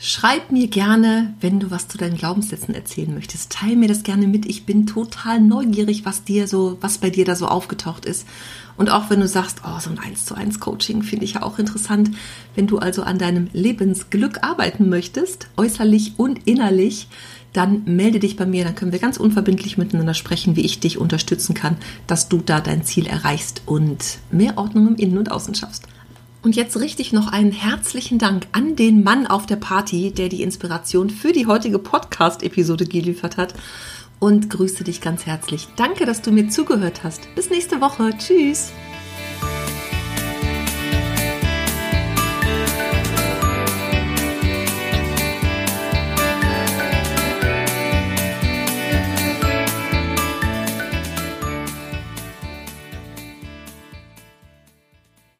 Schreib 0.00 0.52
mir 0.52 0.68
gerne, 0.68 1.34
wenn 1.40 1.58
du 1.58 1.72
was 1.72 1.88
zu 1.88 1.98
deinen 1.98 2.16
Glaubenssätzen 2.16 2.72
erzählen 2.72 3.12
möchtest. 3.12 3.50
Teil 3.50 3.74
mir 3.74 3.88
das 3.88 4.04
gerne 4.04 4.28
mit. 4.28 4.46
Ich 4.46 4.64
bin 4.64 4.86
total 4.86 5.40
neugierig, 5.40 6.04
was 6.04 6.22
dir 6.22 6.46
so, 6.46 6.78
was 6.80 6.98
bei 6.98 7.10
dir 7.10 7.24
da 7.24 7.34
so 7.34 7.48
aufgetaucht 7.48 8.04
ist. 8.04 8.24
Und 8.76 8.90
auch 8.90 9.10
wenn 9.10 9.18
du 9.18 9.26
sagst, 9.26 9.62
oh, 9.66 9.80
so 9.80 9.90
ein 9.90 9.98
1 9.98 10.24
zu 10.24 10.36
1 10.36 10.60
Coaching 10.60 11.02
finde 11.02 11.24
ich 11.24 11.34
ja 11.34 11.42
auch 11.42 11.58
interessant. 11.58 12.12
Wenn 12.54 12.68
du 12.68 12.78
also 12.78 13.02
an 13.02 13.18
deinem 13.18 13.48
Lebensglück 13.52 14.44
arbeiten 14.44 14.88
möchtest, 14.88 15.48
äußerlich 15.56 16.12
und 16.16 16.46
innerlich, 16.46 17.08
dann 17.52 17.82
melde 17.84 18.20
dich 18.20 18.36
bei 18.36 18.46
mir, 18.46 18.62
dann 18.62 18.76
können 18.76 18.92
wir 18.92 19.00
ganz 19.00 19.16
unverbindlich 19.16 19.78
miteinander 19.78 20.14
sprechen, 20.14 20.54
wie 20.54 20.64
ich 20.64 20.78
dich 20.78 20.98
unterstützen 20.98 21.54
kann, 21.54 21.76
dass 22.06 22.28
du 22.28 22.38
da 22.38 22.60
dein 22.60 22.84
Ziel 22.84 23.08
erreichst 23.08 23.62
und 23.66 24.18
mehr 24.30 24.58
Ordnung 24.58 24.86
im 24.86 24.96
Innen 24.96 25.18
und 25.18 25.32
Außen 25.32 25.56
schaffst. 25.56 25.88
Und 26.42 26.54
jetzt 26.54 26.78
richtig 26.78 27.12
noch 27.12 27.32
einen 27.32 27.52
herzlichen 27.52 28.18
Dank 28.18 28.46
an 28.52 28.76
den 28.76 29.02
Mann 29.02 29.26
auf 29.26 29.46
der 29.46 29.56
Party, 29.56 30.12
der 30.12 30.28
die 30.28 30.42
Inspiration 30.42 31.10
für 31.10 31.32
die 31.32 31.46
heutige 31.46 31.78
Podcast-Episode 31.78 32.86
geliefert 32.86 33.36
hat. 33.36 33.54
Und 34.20 34.50
grüße 34.50 34.84
dich 34.84 35.00
ganz 35.00 35.26
herzlich. 35.26 35.68
Danke, 35.76 36.06
dass 36.06 36.22
du 36.22 36.30
mir 36.30 36.48
zugehört 36.48 37.02
hast. 37.04 37.34
Bis 37.34 37.50
nächste 37.50 37.80
Woche. 37.80 38.10
Tschüss. 38.18 38.72